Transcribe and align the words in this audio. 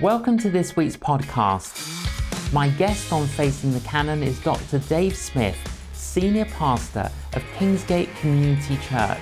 Welcome 0.00 0.38
to 0.38 0.50
this 0.50 0.76
week's 0.76 0.96
podcast. 0.96 2.52
My 2.52 2.68
guest 2.70 3.12
on 3.12 3.26
Facing 3.26 3.72
the 3.72 3.80
Canon 3.80 4.22
is 4.22 4.38
Dr. 4.40 4.78
Dave 4.80 5.16
Smith, 5.16 5.56
Senior 5.92 6.44
Pastor 6.46 7.10
of 7.34 7.42
Kingsgate 7.56 8.14
Community 8.20 8.76
Church. 8.76 9.18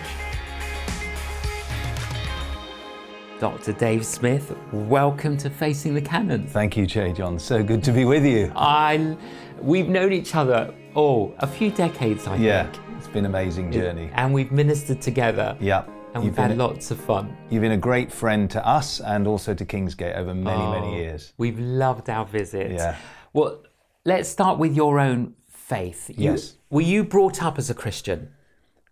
Dr. 3.41 3.73
Dave 3.73 4.05
Smith, 4.05 4.55
welcome 4.73 5.37
to 5.39 5.49
Facing 5.51 5.95
the 5.95 6.01
Canon. 6.03 6.47
Thank 6.47 6.77
you, 6.77 6.87
J. 6.87 7.13
John. 7.13 7.39
So 7.39 7.63
good 7.63 7.83
to 7.85 7.93
be 7.93 8.05
with 8.05 8.25
you. 8.25 8.53
I, 8.57 9.17
we've 9.61 9.89
known 9.89 10.13
each 10.13 10.35
other, 10.35 10.75
oh, 10.95 11.35
a 11.39 11.47
few 11.47 11.71
decades, 11.71 12.27
I 12.27 12.37
Yeah, 12.37 12.71
think. 12.71 12.85
it's 12.99 13.09
been 13.09 13.25
an 13.25 13.31
amazing 13.31 13.73
journey. 13.73 14.11
And 14.15 14.33
we've 14.33 14.53
ministered 14.53 15.01
together. 15.03 15.57
Yeah. 15.61 15.85
And 16.17 16.25
we've 16.25 16.33
You've 16.33 16.39
had 16.39 16.49
been, 16.49 16.59
lots 16.59 16.91
of 16.91 16.99
fun. 16.99 17.37
you've 17.51 17.61
been 17.61 17.73
a 17.73 17.77
great 17.77 18.11
friend 18.11 18.51
to 18.53 18.67
us 18.67 19.01
and 19.01 19.27
also 19.27 19.53
to 19.53 19.67
Kingsgate 19.67 20.17
over 20.17 20.33
many, 20.33 20.63
Oh. 20.63 20.71
many 20.73 20.97
years. 20.97 21.35
We've 21.37 21.59
loved 21.59 22.09
our 22.09 22.25
visit. 22.25 22.71
Yeah. 22.73 22.97
Well, 23.35 23.63
let's 24.07 24.27
start 24.27 24.59
with 24.59 24.75
your 24.75 24.99
own 24.99 25.35
faith. 25.47 26.09
You- 26.09 26.31
Yes. 26.33 26.55
Were 26.71 26.81
you 26.81 27.05
brought 27.05 27.43
up 27.43 27.59
as 27.59 27.69
a 27.69 27.75
Christian? 27.75 28.31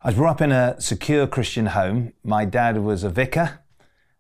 I 0.03 0.09
was 0.09 0.17
brought 0.17 0.33
up 0.33 0.41
in 0.43 0.53
a 0.53 0.79
secure 0.79 1.27
Christian 1.27 1.65
home. 1.67 2.13
My 2.23 2.45
dad 2.45 2.77
was 2.85 3.05
a 3.05 3.09
vicar. 3.09 3.61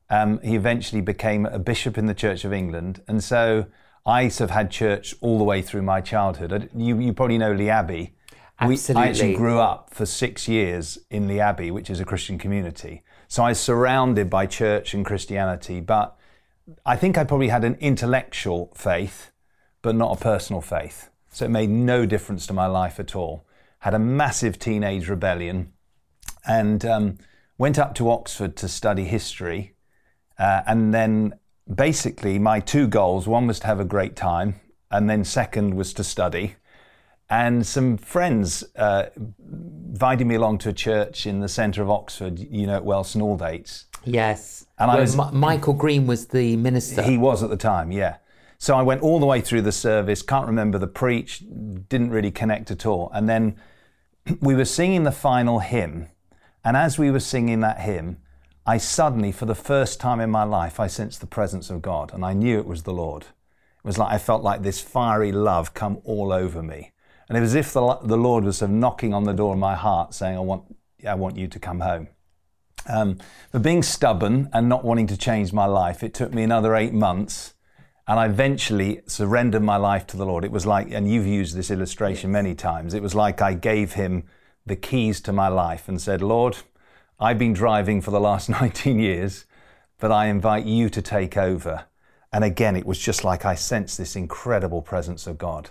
Um, 0.08 0.40
he 0.42 0.54
eventually 0.56 1.02
became 1.02 1.44
a 1.44 1.58
bishop 1.58 1.98
in 1.98 2.06
the 2.06 2.14
Church 2.14 2.46
of 2.46 2.54
England. 2.54 3.02
And 3.06 3.22
so 3.22 3.66
I 4.06 4.28
sort 4.28 4.48
of 4.48 4.54
had 4.56 4.70
church 4.70 5.14
all 5.20 5.36
the 5.36 5.44
way 5.44 5.60
through 5.60 5.82
my 5.82 6.00
childhood. 6.00 6.70
You, 6.74 6.98
you 7.00 7.12
probably 7.12 7.36
know 7.36 7.52
Lee 7.52 7.68
Abbey. 7.68 8.14
We, 8.62 8.78
I 8.94 9.08
actually 9.08 9.34
grew 9.34 9.58
up 9.58 9.92
for 9.92 10.06
six 10.06 10.46
years 10.46 10.98
in 11.10 11.26
the 11.26 11.40
Abbey, 11.40 11.70
which 11.70 11.90
is 11.90 11.98
a 11.98 12.04
Christian 12.04 12.38
community. 12.38 13.02
So 13.26 13.42
I 13.42 13.48
was 13.50 13.60
surrounded 13.60 14.30
by 14.30 14.46
church 14.46 14.94
and 14.94 15.04
Christianity, 15.04 15.80
but 15.80 16.16
I 16.86 16.96
think 16.96 17.18
I 17.18 17.24
probably 17.24 17.48
had 17.48 17.64
an 17.64 17.76
intellectual 17.80 18.72
faith, 18.76 19.32
but 19.82 19.96
not 19.96 20.16
a 20.16 20.20
personal 20.22 20.62
faith. 20.62 21.10
So 21.30 21.44
it 21.44 21.50
made 21.50 21.68
no 21.68 22.06
difference 22.06 22.46
to 22.46 22.52
my 22.52 22.66
life 22.66 23.00
at 23.00 23.16
all. 23.16 23.44
Had 23.80 23.92
a 23.92 23.98
massive 23.98 24.58
teenage 24.58 25.08
rebellion 25.08 25.72
and 26.46 26.84
um, 26.84 27.18
went 27.58 27.78
up 27.78 27.94
to 27.96 28.08
Oxford 28.08 28.56
to 28.56 28.68
study 28.68 29.04
history. 29.04 29.74
Uh, 30.38 30.62
and 30.66 30.94
then 30.94 31.34
basically, 31.72 32.38
my 32.38 32.60
two 32.60 32.86
goals 32.86 33.26
one 33.26 33.46
was 33.46 33.58
to 33.60 33.66
have 33.66 33.80
a 33.80 33.84
great 33.84 34.16
time, 34.16 34.60
and 34.90 35.10
then 35.10 35.24
second 35.24 35.74
was 35.74 35.92
to 35.94 36.04
study. 36.04 36.54
And 37.30 37.66
some 37.66 37.96
friends 37.96 38.64
uh, 38.76 39.06
invited 39.40 40.26
me 40.26 40.34
along 40.34 40.58
to 40.58 40.68
a 40.68 40.72
church 40.72 41.26
in 41.26 41.40
the 41.40 41.48
centre 41.48 41.82
of 41.82 41.90
Oxford, 41.90 42.38
you 42.38 42.66
know, 42.66 42.76
at 42.76 42.84
Welson 42.84 43.22
Aldates. 43.22 43.84
Yes. 44.04 44.66
And 44.78 44.90
I 44.90 45.00
was- 45.00 45.16
Mi- 45.16 45.30
Michael 45.32 45.72
Green 45.74 46.06
was 46.06 46.26
the 46.26 46.56
minister. 46.56 47.02
He 47.02 47.16
was 47.16 47.42
at 47.42 47.50
the 47.50 47.56
time, 47.56 47.90
yeah. 47.90 48.16
So 48.58 48.76
I 48.76 48.82
went 48.82 49.02
all 49.02 49.18
the 49.20 49.26
way 49.26 49.40
through 49.40 49.62
the 49.62 49.72
service, 49.72 50.22
can't 50.22 50.46
remember 50.46 50.78
the 50.78 50.86
preach, 50.86 51.42
didn't 51.88 52.10
really 52.10 52.30
connect 52.30 52.70
at 52.70 52.86
all. 52.86 53.10
And 53.12 53.28
then 53.28 53.56
we 54.40 54.54
were 54.54 54.64
singing 54.64 55.02
the 55.04 55.12
final 55.12 55.58
hymn. 55.58 56.08
And 56.64 56.76
as 56.76 56.98
we 56.98 57.10
were 57.10 57.20
singing 57.20 57.60
that 57.60 57.80
hymn, 57.80 58.18
I 58.66 58.78
suddenly, 58.78 59.32
for 59.32 59.44
the 59.44 59.54
first 59.54 60.00
time 60.00 60.20
in 60.20 60.30
my 60.30 60.44
life, 60.44 60.80
I 60.80 60.86
sensed 60.86 61.20
the 61.20 61.26
presence 61.26 61.68
of 61.68 61.82
God. 61.82 62.12
And 62.14 62.24
I 62.24 62.32
knew 62.32 62.58
it 62.58 62.66
was 62.66 62.84
the 62.84 62.92
Lord. 62.94 63.22
It 63.24 63.84
was 63.84 63.98
like 63.98 64.12
I 64.12 64.18
felt 64.18 64.42
like 64.42 64.62
this 64.62 64.80
fiery 64.80 65.32
love 65.32 65.74
come 65.74 66.00
all 66.04 66.32
over 66.32 66.62
me. 66.62 66.92
And 67.28 67.38
it 67.38 67.40
was 67.40 67.54
as 67.54 67.66
if 67.66 67.72
the, 67.72 67.98
the 68.02 68.16
Lord 68.16 68.44
was 68.44 68.58
sort 68.58 68.70
of 68.70 68.76
knocking 68.76 69.14
on 69.14 69.24
the 69.24 69.32
door 69.32 69.54
of 69.54 69.58
my 69.58 69.74
heart 69.74 70.14
saying, 70.14 70.36
I 70.36 70.40
want, 70.40 70.76
I 71.06 71.14
want 71.14 71.36
you 71.36 71.48
to 71.48 71.58
come 71.58 71.80
home. 71.80 72.08
Um, 72.86 73.18
but 73.50 73.62
being 73.62 73.82
stubborn 73.82 74.50
and 74.52 74.68
not 74.68 74.84
wanting 74.84 75.06
to 75.08 75.16
change 75.16 75.52
my 75.52 75.64
life, 75.64 76.02
it 76.02 76.12
took 76.12 76.34
me 76.34 76.42
another 76.42 76.74
eight 76.74 76.92
months. 76.92 77.54
And 78.06 78.20
I 78.20 78.26
eventually 78.26 79.00
surrendered 79.06 79.62
my 79.62 79.76
life 79.76 80.06
to 80.08 80.16
the 80.18 80.26
Lord. 80.26 80.44
It 80.44 80.52
was 80.52 80.66
like, 80.66 80.90
and 80.90 81.10
you've 81.10 81.26
used 81.26 81.56
this 81.56 81.70
illustration 81.70 82.30
many 82.30 82.54
times, 82.54 82.92
it 82.92 83.02
was 83.02 83.14
like 83.14 83.40
I 83.40 83.54
gave 83.54 83.94
him 83.94 84.24
the 84.66 84.76
keys 84.76 85.20
to 85.22 85.32
my 85.32 85.48
life 85.48 85.88
and 85.88 86.00
said, 86.00 86.20
Lord, 86.20 86.58
I've 87.18 87.38
been 87.38 87.54
driving 87.54 88.00
for 88.02 88.10
the 88.10 88.20
last 88.20 88.48
19 88.50 88.98
years, 88.98 89.46
but 89.98 90.12
I 90.12 90.26
invite 90.26 90.66
you 90.66 90.90
to 90.90 91.00
take 91.00 91.38
over. 91.38 91.86
And 92.32 92.44
again, 92.44 92.76
it 92.76 92.84
was 92.84 92.98
just 92.98 93.24
like 93.24 93.44
I 93.44 93.54
sensed 93.54 93.96
this 93.96 94.16
incredible 94.16 94.82
presence 94.82 95.26
of 95.26 95.38
God 95.38 95.70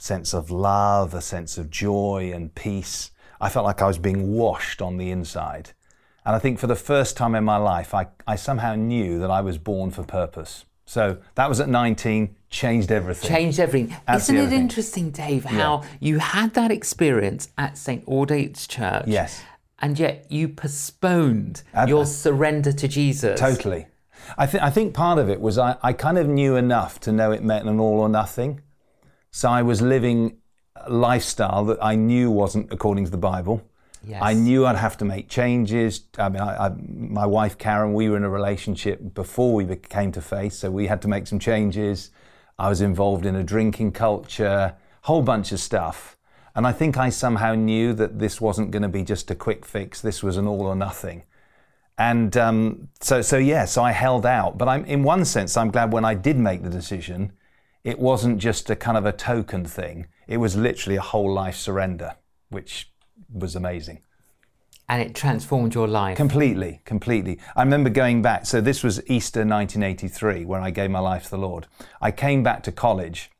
sense 0.00 0.34
of 0.34 0.50
love, 0.50 1.14
a 1.14 1.20
sense 1.20 1.58
of 1.58 1.70
joy 1.70 2.32
and 2.34 2.54
peace. 2.54 3.10
I 3.40 3.48
felt 3.48 3.64
like 3.64 3.82
I 3.82 3.86
was 3.86 3.98
being 3.98 4.32
washed 4.32 4.82
on 4.82 4.96
the 4.96 5.10
inside. 5.10 5.72
And 6.24 6.36
I 6.36 6.38
think 6.38 6.58
for 6.58 6.66
the 6.66 6.76
first 6.76 7.16
time 7.16 7.34
in 7.34 7.44
my 7.44 7.56
life, 7.56 7.94
I, 7.94 8.08
I 8.26 8.36
somehow 8.36 8.74
knew 8.74 9.18
that 9.18 9.30
I 9.30 9.40
was 9.40 9.58
born 9.58 9.90
for 9.90 10.02
purpose. 10.02 10.64
So 10.84 11.18
that 11.36 11.48
was 11.48 11.60
at 11.60 11.68
19, 11.68 12.34
changed 12.50 12.90
everything. 12.90 13.28
Changed 13.28 13.60
everything. 13.60 13.96
Isn't 14.12 14.36
it 14.36 14.38
everything. 14.40 14.60
interesting, 14.60 15.10
Dave, 15.10 15.44
how 15.44 15.84
you 16.00 16.18
had 16.18 16.54
that 16.54 16.70
experience 16.70 17.48
at 17.56 17.78
St. 17.78 18.04
Aldate's 18.06 18.66
Church? 18.66 19.04
Yes. 19.06 19.42
And 19.78 19.98
yet 19.98 20.26
you 20.30 20.48
postponed 20.48 21.62
your 21.86 22.04
surrender 22.04 22.72
to 22.72 22.88
Jesus. 22.88 23.38
Totally. 23.38 23.86
I, 24.36 24.46
th- 24.46 24.62
I 24.62 24.70
think 24.70 24.92
part 24.92 25.18
of 25.18 25.30
it 25.30 25.40
was 25.40 25.58
I, 25.58 25.76
I 25.82 25.92
kind 25.92 26.18
of 26.18 26.26
knew 26.26 26.56
enough 26.56 27.00
to 27.00 27.12
know 27.12 27.32
it 27.32 27.42
meant 27.42 27.68
an 27.68 27.80
all 27.80 28.00
or 28.00 28.08
nothing. 28.08 28.60
So 29.30 29.48
I 29.48 29.62
was 29.62 29.80
living 29.80 30.38
a 30.76 30.90
lifestyle 30.90 31.64
that 31.66 31.78
I 31.82 31.94
knew 31.94 32.30
wasn't 32.30 32.72
according 32.72 33.04
to 33.04 33.10
the 33.10 33.18
Bible. 33.18 33.62
Yes. 34.02 34.20
I 34.22 34.32
knew 34.32 34.66
I'd 34.66 34.76
have 34.76 34.96
to 34.98 35.04
make 35.04 35.28
changes. 35.28 36.04
I 36.18 36.28
mean, 36.30 36.40
I, 36.40 36.66
I, 36.66 36.70
my 36.88 37.26
wife 37.26 37.58
Karen, 37.58 37.92
we 37.92 38.08
were 38.08 38.16
in 38.16 38.24
a 38.24 38.30
relationship 38.30 39.14
before 39.14 39.52
we 39.52 39.76
came 39.76 40.10
to 40.12 40.22
faith, 40.22 40.54
so 40.54 40.70
we 40.70 40.86
had 40.86 41.02
to 41.02 41.08
make 41.08 41.26
some 41.26 41.38
changes. 41.38 42.10
I 42.58 42.68
was 42.68 42.80
involved 42.80 43.26
in 43.26 43.36
a 43.36 43.44
drinking 43.44 43.92
culture, 43.92 44.74
whole 45.02 45.22
bunch 45.22 45.52
of 45.52 45.60
stuff. 45.60 46.16
And 46.54 46.66
I 46.66 46.72
think 46.72 46.96
I 46.96 47.10
somehow 47.10 47.54
knew 47.54 47.92
that 47.94 48.18
this 48.18 48.40
wasn't 48.40 48.70
going 48.70 48.82
to 48.82 48.88
be 48.88 49.04
just 49.04 49.30
a 49.30 49.34
quick 49.34 49.64
fix. 49.64 50.00
This 50.00 50.22
was 50.22 50.36
an 50.36 50.46
all 50.46 50.62
or 50.62 50.74
nothing. 50.74 51.22
And 51.96 52.36
um, 52.36 52.88
so, 53.00 53.22
so 53.22 53.36
yeah, 53.36 53.66
so 53.66 53.82
I 53.82 53.92
held 53.92 54.26
out. 54.26 54.58
But 54.58 54.68
I'm, 54.68 54.84
in 54.86 55.02
one 55.02 55.24
sense, 55.24 55.56
I'm 55.56 55.70
glad 55.70 55.92
when 55.92 56.04
I 56.04 56.14
did 56.14 56.38
make 56.38 56.62
the 56.62 56.70
decision, 56.70 57.32
it 57.84 57.98
wasn't 57.98 58.38
just 58.38 58.70
a 58.70 58.76
kind 58.76 58.96
of 58.96 59.06
a 59.06 59.12
token 59.12 59.64
thing. 59.64 60.06
It 60.26 60.36
was 60.36 60.56
literally 60.56 60.96
a 60.96 61.00
whole 61.02 61.32
life 61.32 61.56
surrender, 61.56 62.16
which 62.48 62.92
was 63.32 63.56
amazing. 63.56 64.02
And 64.88 65.00
it 65.00 65.14
transformed 65.14 65.74
your 65.74 65.86
life. 65.86 66.16
Completely, 66.16 66.82
completely. 66.84 67.38
I 67.54 67.62
remember 67.62 67.90
going 67.90 68.22
back. 68.22 68.44
So 68.46 68.60
this 68.60 68.82
was 68.82 68.98
Easter 69.08 69.40
1983 69.40 70.44
when 70.44 70.62
I 70.62 70.70
gave 70.70 70.90
my 70.90 70.98
life 70.98 71.24
to 71.24 71.30
the 71.30 71.38
Lord. 71.38 71.68
I 72.00 72.10
came 72.10 72.42
back 72.42 72.64
to 72.64 72.72
college, 72.72 73.30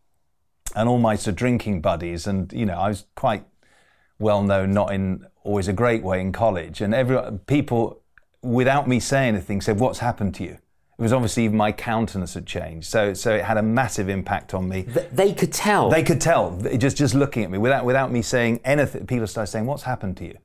and 0.76 0.88
all 0.88 0.98
my 0.98 1.16
sort 1.16 1.28
of 1.32 1.36
drinking 1.36 1.80
buddies, 1.80 2.26
and 2.26 2.52
you 2.52 2.64
know, 2.66 2.78
I 2.78 2.88
was 2.88 3.06
quite 3.16 3.44
well 4.20 4.42
known, 4.42 4.72
not 4.72 4.92
in 4.94 5.26
always 5.42 5.66
a 5.66 5.72
great 5.72 6.02
way 6.04 6.20
in 6.20 6.30
college, 6.30 6.80
and 6.80 6.94
every 6.94 7.18
people, 7.46 8.00
without 8.42 8.86
me 8.86 9.00
saying 9.00 9.34
anything, 9.34 9.60
said, 9.60 9.80
"What's 9.80 9.98
happened 9.98 10.36
to 10.36 10.44
you?" 10.44 10.58
It 11.00 11.04
was 11.04 11.14
obviously 11.14 11.48
my 11.48 11.72
countenance 11.72 12.34
had 12.34 12.44
changed, 12.44 12.86
so 12.86 13.14
so 13.14 13.34
it 13.34 13.42
had 13.42 13.56
a 13.56 13.62
massive 13.62 14.10
impact 14.10 14.52
on 14.52 14.68
me. 14.68 14.82
Th- 14.82 15.08
they 15.10 15.32
could 15.32 15.50
tell. 15.50 15.88
They 15.88 16.02
could 16.02 16.20
tell 16.20 16.60
just 16.76 16.98
just 16.98 17.14
looking 17.14 17.42
at 17.42 17.50
me 17.50 17.56
without 17.56 17.86
without 17.86 18.12
me 18.12 18.20
saying 18.20 18.60
anything. 18.66 19.06
People 19.06 19.26
started 19.26 19.50
saying, 19.50 19.64
"What's 19.64 19.84
happened 19.84 20.18
to 20.18 20.26
you?" 20.26 20.36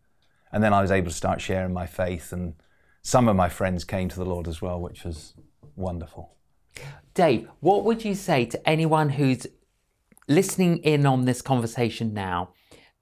And 0.54 0.64
then 0.64 0.74
I 0.74 0.82
was 0.82 0.92
able 0.92 1.10
to 1.10 1.14
start 1.14 1.42
sharing 1.42 1.74
my 1.74 1.86
faith, 1.86 2.32
and 2.32 2.54
some 3.02 3.28
of 3.28 3.36
my 3.36 3.50
friends 3.50 3.84
came 3.84 4.08
to 4.08 4.16
the 4.16 4.24
Lord 4.24 4.48
as 4.48 4.62
well, 4.62 4.80
which 4.80 5.04
was 5.04 5.34
wonderful. 5.76 6.32
Dave, 7.14 7.50
what 7.60 7.84
would 7.84 8.06
you 8.06 8.16
say 8.16 8.46
to 8.46 8.70
anyone 8.70 9.10
who's 9.10 9.46
listening 10.30 10.78
in 10.78 11.06
on 11.06 11.26
this 11.26 11.42
conversation 11.42 12.14
now? 12.14 12.52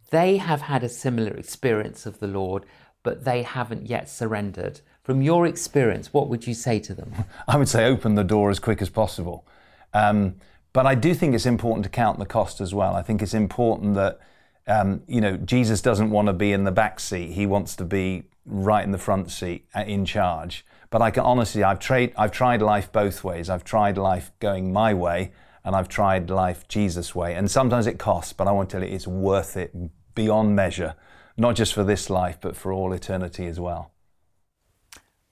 They 0.10 0.38
have 0.38 0.62
had 0.62 0.84
a 0.84 0.90
similar 0.90 1.34
experience 1.36 2.08
of 2.08 2.20
the 2.20 2.26
Lord, 2.26 2.66
but 3.04 3.26
they 3.26 3.44
haven't 3.44 3.86
yet 3.86 4.10
surrendered. 4.10 4.82
From 5.04 5.22
your 5.22 5.46
experience, 5.46 6.14
what 6.14 6.30
would 6.30 6.48
you 6.48 6.54
say 6.54 6.80
to 6.80 6.94
them? 6.94 7.14
I 7.48 7.58
would 7.58 7.68
say 7.68 7.86
open 7.86 8.16
the 8.16 8.24
door 8.24 8.50
as 8.50 8.60
quick 8.60 8.82
as 8.82 8.90
possible. 8.90 9.46
Um, 9.94 10.36
but 10.72 10.86
I 10.86 10.96
do 10.96 11.14
think 11.14 11.36
it's 11.36 11.46
important 11.46 11.84
to 11.84 11.90
count 11.90 12.20
the 12.20 12.26
cost 12.26 12.62
as 12.62 12.74
well. 12.74 12.96
I 12.96 13.02
think 13.02 13.22
it's 13.22 13.34
important 13.34 13.96
that 13.96 14.20
um, 14.66 15.04
you 15.08 15.20
know 15.20 15.36
Jesus 15.38 15.82
doesn't 15.82 16.10
want 16.10 16.28
to 16.28 16.34
be 16.34 16.54
in 16.54 16.64
the 16.64 16.72
back 16.72 17.00
seat; 17.00 17.34
he 17.34 17.46
wants 17.46 17.76
to 17.76 17.86
be 17.86 18.24
right 18.46 18.84
in 18.84 18.92
the 18.92 18.98
front 18.98 19.30
seat, 19.30 19.68
uh, 19.76 19.82
in 19.82 20.06
charge. 20.06 20.66
But 20.90 21.02
I 21.02 21.12
can 21.12 21.24
honestly, 21.24 21.64
I've 21.64 21.80
tried, 21.80 22.14
I've 22.18 22.32
tried 22.32 22.62
life 22.62 22.92
both 22.92 23.24
ways. 23.24 23.50
I've 23.50 23.64
tried 23.64 23.98
life 23.98 24.32
going 24.40 24.72
my 24.72 24.94
way, 24.94 25.32
and 25.64 25.76
I've 25.76 25.90
tried 25.90 26.30
life 26.30 26.68
Jesus' 26.68 27.14
way. 27.14 27.36
And 27.36 27.50
sometimes 27.50 27.88
it 27.88 28.00
costs, 28.00 28.32
but 28.32 28.48
I 28.48 28.52
want 28.52 28.70
to 28.70 28.78
tell 28.78 28.88
you, 28.88 28.94
it's 28.94 29.08
worth 29.08 29.58
it 29.58 29.76
beyond 30.16 30.56
measure, 30.56 30.96
not 31.36 31.56
just 31.56 31.74
for 31.74 31.84
this 31.84 32.10
life, 32.10 32.38
but 32.40 32.56
for 32.56 32.72
all 32.72 32.94
eternity 32.94 33.48
as 33.48 33.60
well. 33.60 33.92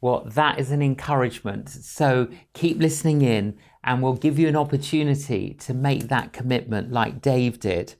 Well, 0.02 0.24
that 0.26 0.60
is 0.60 0.72
an 0.72 0.82
encouragement. 0.82 1.70
So 1.70 2.28
keep 2.54 2.80
listening 2.80 3.22
in, 3.22 3.58
and 3.84 4.02
we'll 4.02 4.16
give 4.16 4.40
you 4.40 4.48
an 4.48 4.56
opportunity 4.56 5.54
to 5.60 5.74
make 5.74 6.08
that 6.10 6.34
commitment 6.34 6.92
like 6.92 7.22
Dave 7.22 7.60
did. 7.60 7.96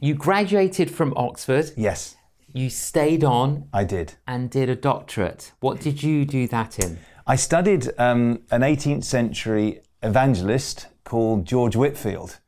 You 0.00 0.14
graduated 0.14 0.90
from 0.90 1.12
Oxford, 1.16 1.70
Yes, 1.76 2.16
you 2.52 2.70
stayed 2.70 3.22
on 3.24 3.68
I 3.72 3.84
did. 3.84 4.14
and 4.26 4.50
did 4.50 4.68
a 4.68 4.76
doctorate. 4.76 5.52
What 5.60 5.80
did 5.80 6.02
you 6.02 6.24
do 6.24 6.46
that 6.48 6.78
in? 6.78 6.98
I 7.26 7.36
studied 7.36 7.88
um, 7.98 8.42
an 8.50 8.60
18th 8.62 9.04
century 9.04 9.80
evangelist 10.02 10.88
called 11.04 11.46
George 11.46 11.74
Whitefield. 11.76 12.40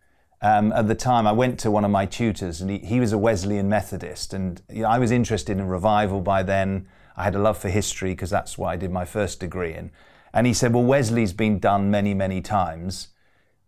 Um, 0.43 0.71
at 0.73 0.87
the 0.87 0.95
time, 0.95 1.27
I 1.27 1.33
went 1.33 1.59
to 1.61 1.71
one 1.71 1.85
of 1.85 1.91
my 1.91 2.05
tutors, 2.07 2.61
and 2.61 2.71
he, 2.71 2.79
he 2.79 3.01
was 3.01 3.13
a 3.13 3.19
Wesleyan 3.19 3.69
Methodist, 3.69 4.35
and 4.35 4.61
you 4.71 4.83
know, 4.83 4.89
I 4.89 4.99
was 4.99 5.11
interested 5.11 5.57
in 5.59 5.67
revival 5.67 6.21
by 6.21 6.43
then. 6.43 6.89
I 7.17 7.25
had 7.25 7.35
a 7.35 7.41
love 7.41 7.59
for 7.59 7.69
history 7.69 8.11
because 8.11 8.31
that's 8.31 8.59
what 8.59 8.69
I 8.69 8.77
did 8.77 8.91
my 8.91 9.05
first 9.05 9.41
degree 9.41 9.75
in. 9.75 9.91
And 10.33 10.47
he 10.47 10.53
said, 10.53 10.75
"Well, 10.75 10.85
Wesley's 10.85 11.33
been 11.33 11.59
done 11.59 11.91
many, 11.91 12.15
many 12.15 12.41
times." 12.41 13.09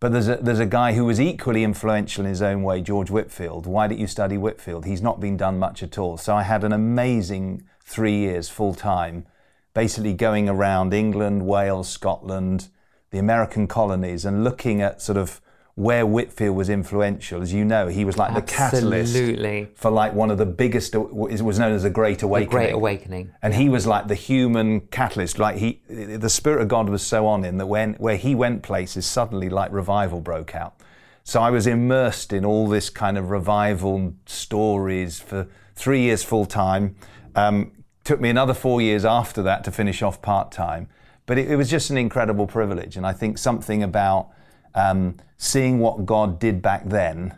But 0.00 0.12
there's 0.12 0.28
a, 0.28 0.36
there's 0.36 0.60
a 0.60 0.66
guy 0.66 0.92
who 0.92 1.04
was 1.04 1.20
equally 1.20 1.64
influential 1.64 2.24
in 2.24 2.28
his 2.28 2.42
own 2.42 2.62
way, 2.62 2.80
George 2.80 3.10
Whitefield. 3.10 3.66
Why 3.66 3.88
don't 3.88 3.98
you 3.98 4.06
study 4.06 4.38
Whitefield? 4.38 4.84
He's 4.84 5.02
not 5.02 5.18
been 5.18 5.36
done 5.36 5.58
much 5.58 5.82
at 5.82 5.98
all. 5.98 6.16
So 6.16 6.36
I 6.36 6.44
had 6.44 6.62
an 6.62 6.72
amazing 6.72 7.62
three 7.84 8.16
years 8.16 8.48
full 8.48 8.74
time, 8.74 9.26
basically 9.74 10.12
going 10.12 10.48
around 10.48 10.94
England, 10.94 11.46
Wales, 11.46 11.88
Scotland, 11.88 12.68
the 13.10 13.18
American 13.18 13.66
colonies, 13.66 14.24
and 14.24 14.44
looking 14.44 14.80
at 14.80 15.02
sort 15.02 15.18
of 15.18 15.40
where 15.78 16.04
Whitefield 16.04 16.56
was 16.56 16.68
influential. 16.68 17.40
As 17.40 17.52
you 17.52 17.64
know, 17.64 17.86
he 17.86 18.04
was 18.04 18.18
like 18.18 18.32
Absolutely. 18.32 19.02
the 19.04 19.66
catalyst 19.66 19.78
for 19.78 19.92
like 19.92 20.12
one 20.12 20.28
of 20.28 20.36
the 20.36 20.44
biggest. 20.44 20.92
It 20.92 21.12
was 21.14 21.60
known 21.60 21.72
as 21.72 21.84
a 21.84 21.90
Great 21.90 22.20
Awakening. 22.24 22.48
The 22.48 22.50
Great 22.50 22.72
Awakening. 22.72 23.32
And 23.42 23.54
he 23.54 23.68
was 23.68 23.86
like 23.86 24.08
the 24.08 24.16
human 24.16 24.80
catalyst. 24.80 25.38
Like 25.38 25.58
he, 25.58 25.80
the 25.88 26.28
Spirit 26.28 26.62
of 26.62 26.68
God 26.68 26.88
was 26.88 27.06
so 27.06 27.28
on 27.28 27.44
him 27.44 27.58
that 27.58 27.66
when 27.66 27.94
where 27.94 28.16
he 28.16 28.34
went 28.34 28.64
places, 28.64 29.06
suddenly 29.06 29.48
like 29.48 29.70
revival 29.70 30.20
broke 30.20 30.56
out. 30.56 30.74
So 31.22 31.40
I 31.40 31.50
was 31.50 31.68
immersed 31.68 32.32
in 32.32 32.44
all 32.44 32.66
this 32.66 32.90
kind 32.90 33.16
of 33.16 33.30
revival 33.30 34.14
stories 34.26 35.20
for 35.20 35.46
three 35.76 36.00
years 36.00 36.24
full 36.24 36.44
time. 36.44 36.96
Um, 37.36 37.70
took 38.02 38.20
me 38.20 38.30
another 38.30 38.54
four 38.54 38.80
years 38.80 39.04
after 39.04 39.44
that 39.44 39.62
to 39.62 39.70
finish 39.70 40.02
off 40.02 40.22
part 40.22 40.50
time. 40.50 40.88
But 41.26 41.38
it, 41.38 41.52
it, 41.52 41.56
was 41.56 41.70
just 41.70 41.90
an 41.90 41.98
incredible 41.98 42.48
privilege. 42.48 42.96
And 42.96 43.06
I 43.06 43.12
think 43.12 43.38
something 43.38 43.84
about 43.84 44.30
um, 44.74 45.16
seeing 45.36 45.78
what 45.78 46.06
God 46.06 46.38
did 46.38 46.62
back 46.62 46.88
then, 46.88 47.36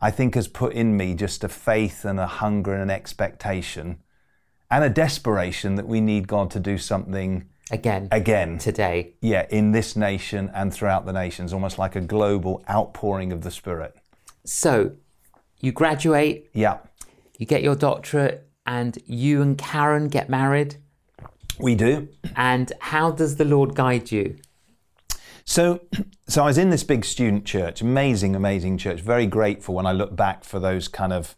I 0.00 0.10
think 0.10 0.34
has 0.34 0.48
put 0.48 0.72
in 0.72 0.96
me 0.96 1.14
just 1.14 1.44
a 1.44 1.48
faith 1.48 2.04
and 2.04 2.18
a 2.18 2.26
hunger 2.26 2.72
and 2.72 2.82
an 2.82 2.90
expectation 2.90 3.98
and 4.70 4.82
a 4.82 4.90
desperation 4.90 5.74
that 5.76 5.86
we 5.86 6.00
need 6.00 6.26
God 6.26 6.50
to 6.52 6.60
do 6.60 6.78
something 6.78 7.48
again. 7.70 8.08
Again. 8.10 8.58
Today. 8.58 9.14
Yeah 9.20 9.46
in 9.50 9.72
this 9.72 9.94
nation 9.96 10.50
and 10.54 10.72
throughout 10.72 11.06
the 11.06 11.12
nations 11.12 11.52
almost 11.52 11.78
like 11.78 11.94
a 11.94 12.00
global 12.00 12.64
outpouring 12.68 13.32
of 13.32 13.42
the 13.42 13.50
spirit. 13.50 13.94
So 14.44 14.92
you 15.60 15.72
graduate. 15.72 16.50
Yeah. 16.52 16.78
You 17.38 17.46
get 17.46 17.62
your 17.62 17.76
doctorate 17.76 18.48
and 18.66 18.98
you 19.06 19.42
and 19.42 19.56
Karen 19.58 20.08
get 20.08 20.28
married. 20.28 20.76
We 21.58 21.74
do. 21.74 22.08
And 22.34 22.72
how 22.80 23.10
does 23.10 23.36
the 23.36 23.44
lord 23.44 23.74
guide 23.74 24.10
you 24.10 24.36
so, 25.44 25.80
so 26.28 26.42
I 26.42 26.46
was 26.46 26.58
in 26.58 26.70
this 26.70 26.84
big 26.84 27.04
student 27.04 27.44
church, 27.44 27.80
amazing, 27.80 28.36
amazing 28.36 28.78
church. 28.78 29.00
Very 29.00 29.26
grateful 29.26 29.74
when 29.74 29.86
I 29.86 29.92
look 29.92 30.14
back 30.14 30.44
for 30.44 30.60
those 30.60 30.88
kind 30.88 31.12
of, 31.12 31.36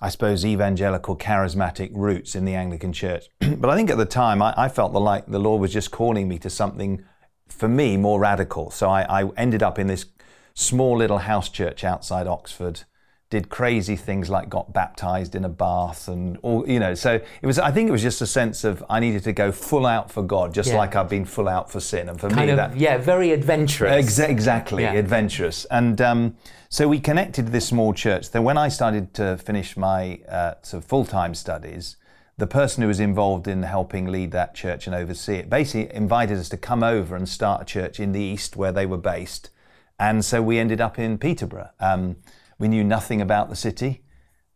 I 0.00 0.08
suppose, 0.08 0.44
evangelical, 0.44 1.16
charismatic 1.16 1.90
roots 1.94 2.34
in 2.34 2.44
the 2.44 2.54
Anglican 2.54 2.92
Church. 2.92 3.26
but 3.40 3.70
I 3.70 3.76
think 3.76 3.90
at 3.90 3.98
the 3.98 4.06
time, 4.06 4.42
I, 4.42 4.54
I, 4.56 4.68
felt 4.68 4.92
the 4.92 5.00
like 5.00 5.26
the 5.26 5.38
Lord 5.38 5.60
was 5.60 5.72
just 5.72 5.90
calling 5.90 6.28
me 6.28 6.38
to 6.40 6.50
something, 6.50 7.04
for 7.48 7.68
me, 7.68 7.96
more 7.96 8.20
radical. 8.20 8.70
So 8.70 8.88
I, 8.88 9.22
I 9.22 9.30
ended 9.36 9.62
up 9.62 9.78
in 9.78 9.86
this 9.86 10.06
small 10.54 10.96
little 10.96 11.18
house 11.18 11.48
church 11.48 11.84
outside 11.84 12.26
Oxford 12.26 12.82
did 13.30 13.50
crazy 13.50 13.94
things 13.94 14.30
like 14.30 14.48
got 14.48 14.72
baptized 14.72 15.34
in 15.34 15.44
a 15.44 15.48
bath 15.48 16.08
and 16.08 16.38
all 16.42 16.66
you 16.66 16.80
know 16.80 16.94
so 16.94 17.14
it 17.14 17.46
was 17.46 17.58
i 17.58 17.70
think 17.70 17.88
it 17.88 17.92
was 17.92 18.02
just 18.02 18.22
a 18.22 18.26
sense 18.26 18.64
of 18.64 18.82
i 18.88 18.98
needed 18.98 19.22
to 19.22 19.32
go 19.32 19.52
full 19.52 19.84
out 19.84 20.10
for 20.10 20.22
god 20.22 20.54
just 20.54 20.70
yeah. 20.70 20.78
like 20.78 20.96
i've 20.96 21.10
been 21.10 21.26
full 21.26 21.48
out 21.48 21.70
for 21.70 21.80
sin. 21.80 22.08
And 22.08 22.18
for 22.18 22.28
kind 22.28 22.46
me 22.46 22.50
of, 22.50 22.56
that 22.56 22.76
yeah 22.76 22.98
very 22.98 23.32
adventurous. 23.32 23.92
Exa- 23.92 24.28
exactly 24.28 24.82
yeah. 24.82 24.92
adventurous. 24.92 25.64
And 25.66 26.00
um, 26.00 26.36
so 26.68 26.88
we 26.88 27.00
connected 27.00 27.48
this 27.48 27.66
small 27.66 27.92
church. 27.92 28.30
Then 28.30 28.44
when 28.44 28.58
i 28.58 28.68
started 28.68 29.14
to 29.14 29.36
finish 29.38 29.76
my 29.76 30.20
uh, 30.28 30.54
sort 30.62 30.82
of 30.82 30.88
full-time 30.88 31.34
studies 31.34 31.96
the 32.36 32.46
person 32.46 32.82
who 32.82 32.88
was 32.88 33.00
involved 33.00 33.48
in 33.48 33.64
helping 33.64 34.06
lead 34.06 34.30
that 34.30 34.54
church 34.54 34.86
and 34.86 34.94
oversee 34.94 35.34
it 35.34 35.50
basically 35.50 35.92
invited 35.94 36.38
us 36.38 36.48
to 36.48 36.56
come 36.56 36.84
over 36.84 37.16
and 37.16 37.28
start 37.28 37.62
a 37.62 37.64
church 37.64 37.98
in 37.98 38.12
the 38.12 38.20
east 38.20 38.56
where 38.56 38.70
they 38.70 38.86
were 38.86 38.96
based. 38.96 39.50
And 39.98 40.24
so 40.24 40.40
we 40.40 40.58
ended 40.58 40.80
up 40.80 41.00
in 41.00 41.18
peterborough. 41.18 41.70
Um, 41.80 42.16
we 42.58 42.68
knew 42.68 42.84
nothing 42.84 43.20
about 43.20 43.48
the 43.48 43.56
city. 43.56 44.02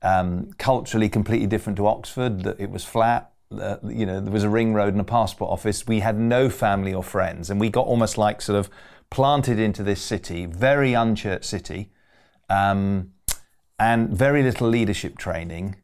Um, 0.02 0.50
culturally, 0.58 1.08
completely 1.08 1.46
different 1.46 1.76
to 1.76 1.86
Oxford. 1.86 2.42
That 2.42 2.60
it 2.60 2.70
was 2.70 2.84
flat. 2.84 3.32
Uh, 3.50 3.76
you 3.84 4.06
know, 4.06 4.20
there 4.20 4.32
was 4.32 4.44
a 4.44 4.48
ring 4.48 4.74
road 4.74 4.94
and 4.94 5.00
a 5.00 5.04
passport 5.04 5.50
office. 5.50 5.86
We 5.86 6.00
had 6.00 6.18
no 6.18 6.48
family 6.48 6.92
or 6.92 7.02
friends, 7.02 7.50
and 7.50 7.60
we 7.60 7.68
got 7.68 7.86
almost 7.86 8.18
like 8.18 8.42
sort 8.42 8.58
of 8.58 8.70
planted 9.10 9.58
into 9.58 9.82
this 9.82 10.00
city, 10.00 10.46
very 10.46 10.94
unchurched 10.94 11.44
city, 11.44 11.92
um, 12.48 13.12
and 13.78 14.08
very 14.08 14.42
little 14.42 14.68
leadership 14.68 15.18
training. 15.18 15.76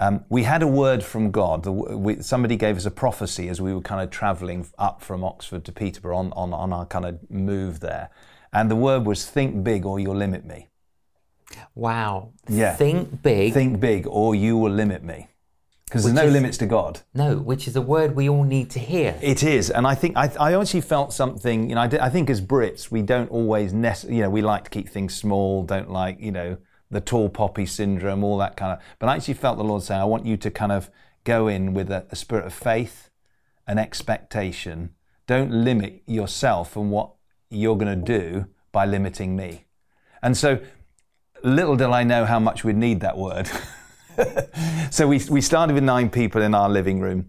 Um, 0.00 0.24
we 0.28 0.42
had 0.42 0.62
a 0.62 0.66
word 0.66 1.04
from 1.04 1.30
God. 1.30 1.64
We, 1.66 2.22
somebody 2.22 2.56
gave 2.56 2.76
us 2.76 2.86
a 2.86 2.90
prophecy 2.90 3.48
as 3.48 3.60
we 3.60 3.72
were 3.72 3.82
kind 3.82 4.02
of 4.02 4.10
traveling 4.10 4.66
up 4.76 5.00
from 5.00 5.22
Oxford 5.22 5.64
to 5.66 5.72
Peterborough 5.72 6.16
on, 6.16 6.32
on, 6.32 6.52
on 6.52 6.72
our 6.72 6.86
kind 6.86 7.04
of 7.04 7.30
move 7.30 7.78
there. 7.78 8.10
And 8.52 8.68
the 8.68 8.74
word 8.74 9.06
was, 9.06 9.26
think 9.26 9.62
big 9.62 9.86
or 9.86 10.00
you'll 10.00 10.16
limit 10.16 10.44
me. 10.44 10.66
Wow. 11.74 12.32
Yeah. 12.48 12.74
Think 12.74 13.22
big. 13.22 13.52
Think 13.52 13.80
big, 13.80 14.06
or 14.06 14.34
you 14.34 14.56
will 14.56 14.72
limit 14.72 15.02
me. 15.02 15.28
Because 15.86 16.04
there's 16.04 16.14
no 16.14 16.24
is, 16.24 16.32
limits 16.32 16.56
to 16.58 16.66
God. 16.66 17.00
No, 17.12 17.36
which 17.36 17.68
is 17.68 17.76
a 17.76 17.82
word 17.82 18.16
we 18.16 18.26
all 18.26 18.44
need 18.44 18.70
to 18.70 18.78
hear. 18.78 19.18
It 19.20 19.42
is, 19.42 19.68
and 19.68 19.86
I 19.86 19.94
think 19.94 20.16
I, 20.16 20.30
I 20.40 20.58
actually 20.58 20.80
felt 20.80 21.12
something. 21.12 21.68
You 21.68 21.74
know, 21.74 21.82
I, 21.82 22.06
I 22.06 22.08
think 22.08 22.30
as 22.30 22.40
Brits, 22.40 22.90
we 22.90 23.02
don't 23.02 23.30
always 23.30 23.74
necessarily. 23.74 24.16
You 24.16 24.22
know, 24.22 24.30
we 24.30 24.40
like 24.40 24.64
to 24.64 24.70
keep 24.70 24.88
things 24.88 25.14
small. 25.14 25.64
Don't 25.64 25.90
like 25.90 26.18
you 26.18 26.32
know 26.32 26.56
the 26.92 27.00
tall 27.00 27.28
poppy 27.28 27.66
syndrome, 27.66 28.22
all 28.22 28.38
that 28.38 28.56
kind 28.56 28.72
of. 28.72 28.84
But 28.98 29.08
I 29.08 29.16
actually 29.16 29.34
felt 29.34 29.56
the 29.56 29.64
Lord 29.64 29.82
saying, 29.82 30.00
I 30.00 30.04
want 30.04 30.26
you 30.26 30.36
to 30.36 30.50
kind 30.50 30.70
of 30.70 30.90
go 31.24 31.48
in 31.48 31.74
with 31.74 31.90
a, 31.90 32.06
a 32.10 32.16
spirit 32.16 32.46
of 32.46 32.52
faith, 32.52 33.10
an 33.66 33.78
expectation. 33.78 34.90
Don't 35.26 35.50
limit 35.50 36.02
yourself 36.06 36.76
and 36.76 36.90
what 36.90 37.12
you're 37.48 37.76
going 37.76 37.98
to 37.98 38.18
do 38.18 38.46
by 38.72 38.84
limiting 38.84 39.34
me. 39.34 39.64
And 40.22 40.36
so 40.36 40.60
little 41.42 41.76
did 41.76 41.88
I 41.88 42.04
know 42.04 42.24
how 42.24 42.38
much 42.38 42.64
we'd 42.64 42.76
need 42.76 43.00
that 43.00 43.16
word. 43.16 43.50
so 44.90 45.08
we, 45.08 45.20
we 45.30 45.40
started 45.40 45.74
with 45.74 45.84
nine 45.84 46.10
people 46.10 46.42
in 46.42 46.54
our 46.54 46.68
living 46.68 47.00
room 47.00 47.28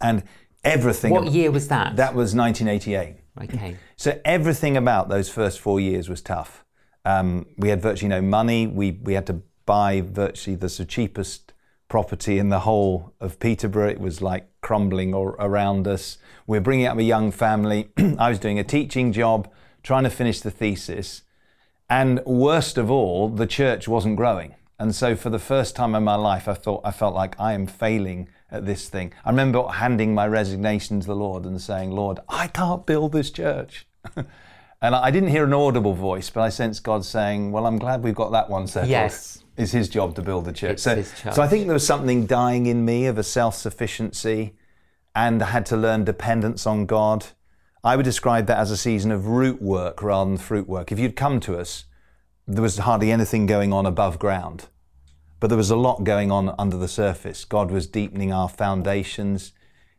and 0.00 0.22
everything. 0.62 1.12
What 1.12 1.32
year 1.32 1.50
was 1.50 1.68
that? 1.68 1.96
That 1.96 2.14
was 2.14 2.34
1988. 2.34 3.16
Okay. 3.42 3.76
So 3.96 4.20
everything 4.24 4.76
about 4.76 5.08
those 5.08 5.28
first 5.28 5.58
four 5.60 5.80
years 5.80 6.08
was 6.08 6.22
tough. 6.22 6.64
Um, 7.04 7.46
we 7.58 7.68
had 7.68 7.82
virtually 7.82 8.08
no 8.08 8.22
money. 8.22 8.66
We, 8.66 8.92
we 8.92 9.14
had 9.14 9.26
to 9.26 9.42
buy 9.66 10.00
virtually 10.00 10.56
the 10.56 10.68
cheapest 10.68 11.52
property 11.88 12.38
in 12.38 12.48
the 12.48 12.60
whole 12.60 13.14
of 13.20 13.38
Peterborough. 13.38 13.88
It 13.88 14.00
was 14.00 14.22
like 14.22 14.48
crumbling 14.60 15.14
or, 15.14 15.36
around 15.38 15.86
us. 15.86 16.18
We're 16.46 16.60
bringing 16.60 16.86
up 16.86 16.98
a 16.98 17.02
young 17.02 17.30
family. 17.30 17.90
I 18.18 18.28
was 18.28 18.38
doing 18.38 18.58
a 18.58 18.64
teaching 18.64 19.12
job, 19.12 19.50
trying 19.82 20.04
to 20.04 20.10
finish 20.10 20.40
the 20.40 20.50
thesis. 20.50 21.22
And 21.88 22.24
worst 22.24 22.78
of 22.78 22.90
all, 22.90 23.28
the 23.28 23.46
church 23.46 23.86
wasn't 23.86 24.16
growing. 24.16 24.54
And 24.78 24.94
so 24.94 25.14
for 25.14 25.30
the 25.30 25.38
first 25.38 25.76
time 25.76 25.94
in 25.94 26.02
my 26.02 26.16
life, 26.16 26.48
I 26.48 26.54
thought 26.54 26.80
I 26.84 26.90
felt 26.90 27.14
like 27.14 27.38
I 27.38 27.52
am 27.52 27.66
failing 27.66 28.28
at 28.50 28.66
this 28.66 28.88
thing. 28.88 29.12
I 29.24 29.30
remember 29.30 29.66
handing 29.66 30.14
my 30.14 30.26
resignation 30.26 31.00
to 31.00 31.06
the 31.06 31.16
Lord 31.16 31.44
and 31.44 31.60
saying, 31.60 31.90
Lord, 31.90 32.20
I 32.28 32.48
can't 32.48 32.84
build 32.86 33.12
this 33.12 33.30
church. 33.30 33.86
and 34.16 34.94
I 34.94 35.10
didn't 35.10 35.30
hear 35.30 35.44
an 35.44 35.52
audible 35.52 35.94
voice, 35.94 36.30
but 36.30 36.40
I 36.40 36.48
sensed 36.48 36.82
God 36.82 37.04
saying, 37.04 37.52
Well, 37.52 37.66
I'm 37.66 37.78
glad 37.78 38.02
we've 38.02 38.14
got 38.14 38.32
that 38.32 38.50
one 38.50 38.66
settled. 38.66 38.90
Yes. 38.90 39.42
It's 39.56 39.72
his 39.72 39.88
job 39.88 40.16
to 40.16 40.22
build 40.22 40.46
the 40.46 40.52
church. 40.52 40.80
So, 40.80 41.02
so 41.02 41.40
I 41.40 41.46
think 41.46 41.66
there 41.66 41.74
was 41.74 41.86
something 41.86 42.26
dying 42.26 42.66
in 42.66 42.84
me 42.84 43.06
of 43.06 43.18
a 43.18 43.22
self 43.22 43.54
sufficiency, 43.54 44.54
and 45.14 45.42
I 45.42 45.46
had 45.46 45.64
to 45.66 45.76
learn 45.76 46.04
dependence 46.04 46.66
on 46.66 46.86
God. 46.86 47.26
I 47.84 47.96
would 47.96 48.04
describe 48.04 48.46
that 48.46 48.56
as 48.56 48.70
a 48.70 48.78
season 48.78 49.10
of 49.10 49.26
root 49.26 49.60
work 49.60 50.02
rather 50.02 50.30
than 50.30 50.38
fruit 50.38 50.66
work. 50.66 50.90
If 50.90 50.98
you'd 50.98 51.16
come 51.16 51.38
to 51.40 51.58
us, 51.58 51.84
there 52.48 52.62
was 52.62 52.78
hardly 52.78 53.12
anything 53.12 53.44
going 53.44 53.74
on 53.74 53.84
above 53.84 54.18
ground, 54.18 54.68
but 55.38 55.48
there 55.48 55.58
was 55.58 55.70
a 55.70 55.76
lot 55.76 56.02
going 56.02 56.32
on 56.32 56.54
under 56.58 56.78
the 56.78 56.88
surface. 56.88 57.44
God 57.44 57.70
was 57.70 57.86
deepening 57.86 58.32
our 58.32 58.48
foundations. 58.48 59.52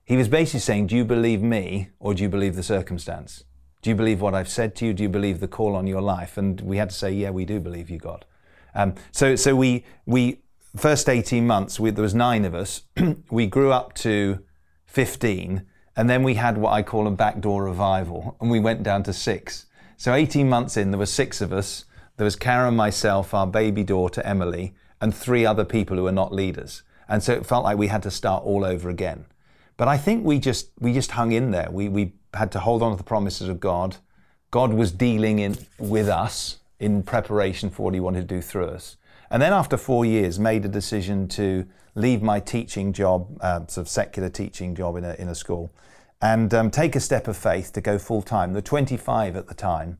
He 0.03 0.17
was 0.17 0.27
basically 0.27 0.61
saying, 0.61 0.87
Do 0.87 0.95
you 0.95 1.05
believe 1.05 1.43
me 1.43 1.89
or 1.99 2.15
do 2.15 2.23
you 2.23 2.29
believe 2.29 2.55
the 2.55 2.63
circumstance? 2.63 3.43
Do 3.83 3.91
you 3.91 3.95
believe 3.95 4.19
what 4.19 4.33
I've 4.33 4.49
said 4.49 4.75
to 4.77 4.87
you? 4.87 4.93
Do 4.93 5.03
you 5.03 5.09
believe 5.09 5.39
the 5.39 5.47
call 5.47 5.75
on 5.75 5.85
your 5.85 6.01
life? 6.01 6.39
And 6.39 6.59
we 6.61 6.77
had 6.77 6.89
to 6.89 6.95
say, 6.95 7.11
Yeah, 7.11 7.29
we 7.29 7.45
do 7.45 7.59
believe 7.59 7.91
you, 7.91 7.99
God. 7.99 8.25
Um, 8.73 8.95
so, 9.11 9.35
so 9.35 9.55
we, 9.55 9.85
we, 10.07 10.41
first 10.75 11.07
18 11.07 11.45
months, 11.45 11.79
we, 11.79 11.91
there 11.91 12.01
was 12.01 12.15
nine 12.15 12.45
of 12.45 12.55
us. 12.55 12.81
we 13.29 13.45
grew 13.45 13.71
up 13.71 13.93
to 13.95 14.39
15 14.87 15.67
and 15.95 16.09
then 16.09 16.23
we 16.23 16.35
had 16.35 16.57
what 16.57 16.73
I 16.73 16.83
call 16.83 17.07
a 17.07 17.11
backdoor 17.11 17.63
revival, 17.63 18.35
and 18.41 18.51
we 18.51 18.59
went 18.59 18.83
down 18.83 19.03
to 19.03 19.13
six. 19.13 19.65
So 19.97 20.13
18 20.13 20.49
months 20.49 20.75
in, 20.77 20.91
there 20.91 20.99
were 20.99 21.05
six 21.05 21.41
of 21.41 21.53
us. 21.53 21.85
There 22.17 22.25
was 22.25 22.35
Karen, 22.35 22.75
myself, 22.75 23.33
our 23.33 23.47
baby 23.47 23.83
daughter, 23.83 24.21
Emily, 24.23 24.75
and 24.99 25.15
three 25.15 25.45
other 25.45 25.65
people 25.65 25.97
who 25.97 26.03
were 26.03 26.11
not 26.11 26.33
leaders. 26.33 26.83
And 27.07 27.23
so 27.23 27.33
it 27.33 27.45
felt 27.45 27.63
like 27.63 27.77
we 27.77 27.87
had 27.87 28.03
to 28.03 28.11
start 28.11 28.43
all 28.43 28.65
over 28.65 28.89
again. 28.89 29.25
But 29.77 29.87
I 29.87 29.97
think 29.97 30.25
we 30.25 30.39
just, 30.39 30.69
we 30.79 30.93
just 30.93 31.11
hung 31.11 31.31
in 31.31 31.51
there. 31.51 31.69
We, 31.71 31.89
we 31.89 32.13
had 32.33 32.51
to 32.53 32.59
hold 32.59 32.81
on 32.81 32.91
to 32.91 32.97
the 32.97 33.03
promises 33.03 33.47
of 33.47 33.59
God. 33.59 33.97
God 34.51 34.73
was 34.73 34.91
dealing 34.91 35.39
in 35.39 35.57
with 35.77 36.07
us 36.07 36.57
in 36.79 37.03
preparation 37.03 37.69
for 37.69 37.83
what 37.83 37.93
He 37.93 37.99
wanted 37.99 38.27
to 38.27 38.35
do 38.35 38.41
through 38.41 38.67
us. 38.67 38.97
And 39.29 39.41
then 39.41 39.53
after 39.53 39.77
four 39.77 40.05
years, 40.05 40.39
made 40.39 40.65
a 40.65 40.67
decision 40.69 41.27
to 41.29 41.65
leave 41.95 42.21
my 42.21 42.39
teaching 42.39 42.93
job, 42.93 43.37
uh, 43.41 43.59
sort 43.67 43.85
of 43.85 43.89
secular 43.89 44.29
teaching 44.29 44.75
job 44.75 44.97
in 44.97 45.03
a, 45.03 45.13
in 45.15 45.27
a 45.29 45.35
school, 45.35 45.73
and 46.21 46.53
um, 46.53 46.69
take 46.71 46.95
a 46.95 46.99
step 46.99 47.27
of 47.27 47.35
faith 47.37 47.73
to 47.73 47.81
go 47.81 47.97
full 47.97 48.21
time. 48.21 48.53
They're 48.53 48.61
25 48.61 49.35
at 49.35 49.47
the 49.47 49.53
time, 49.53 49.97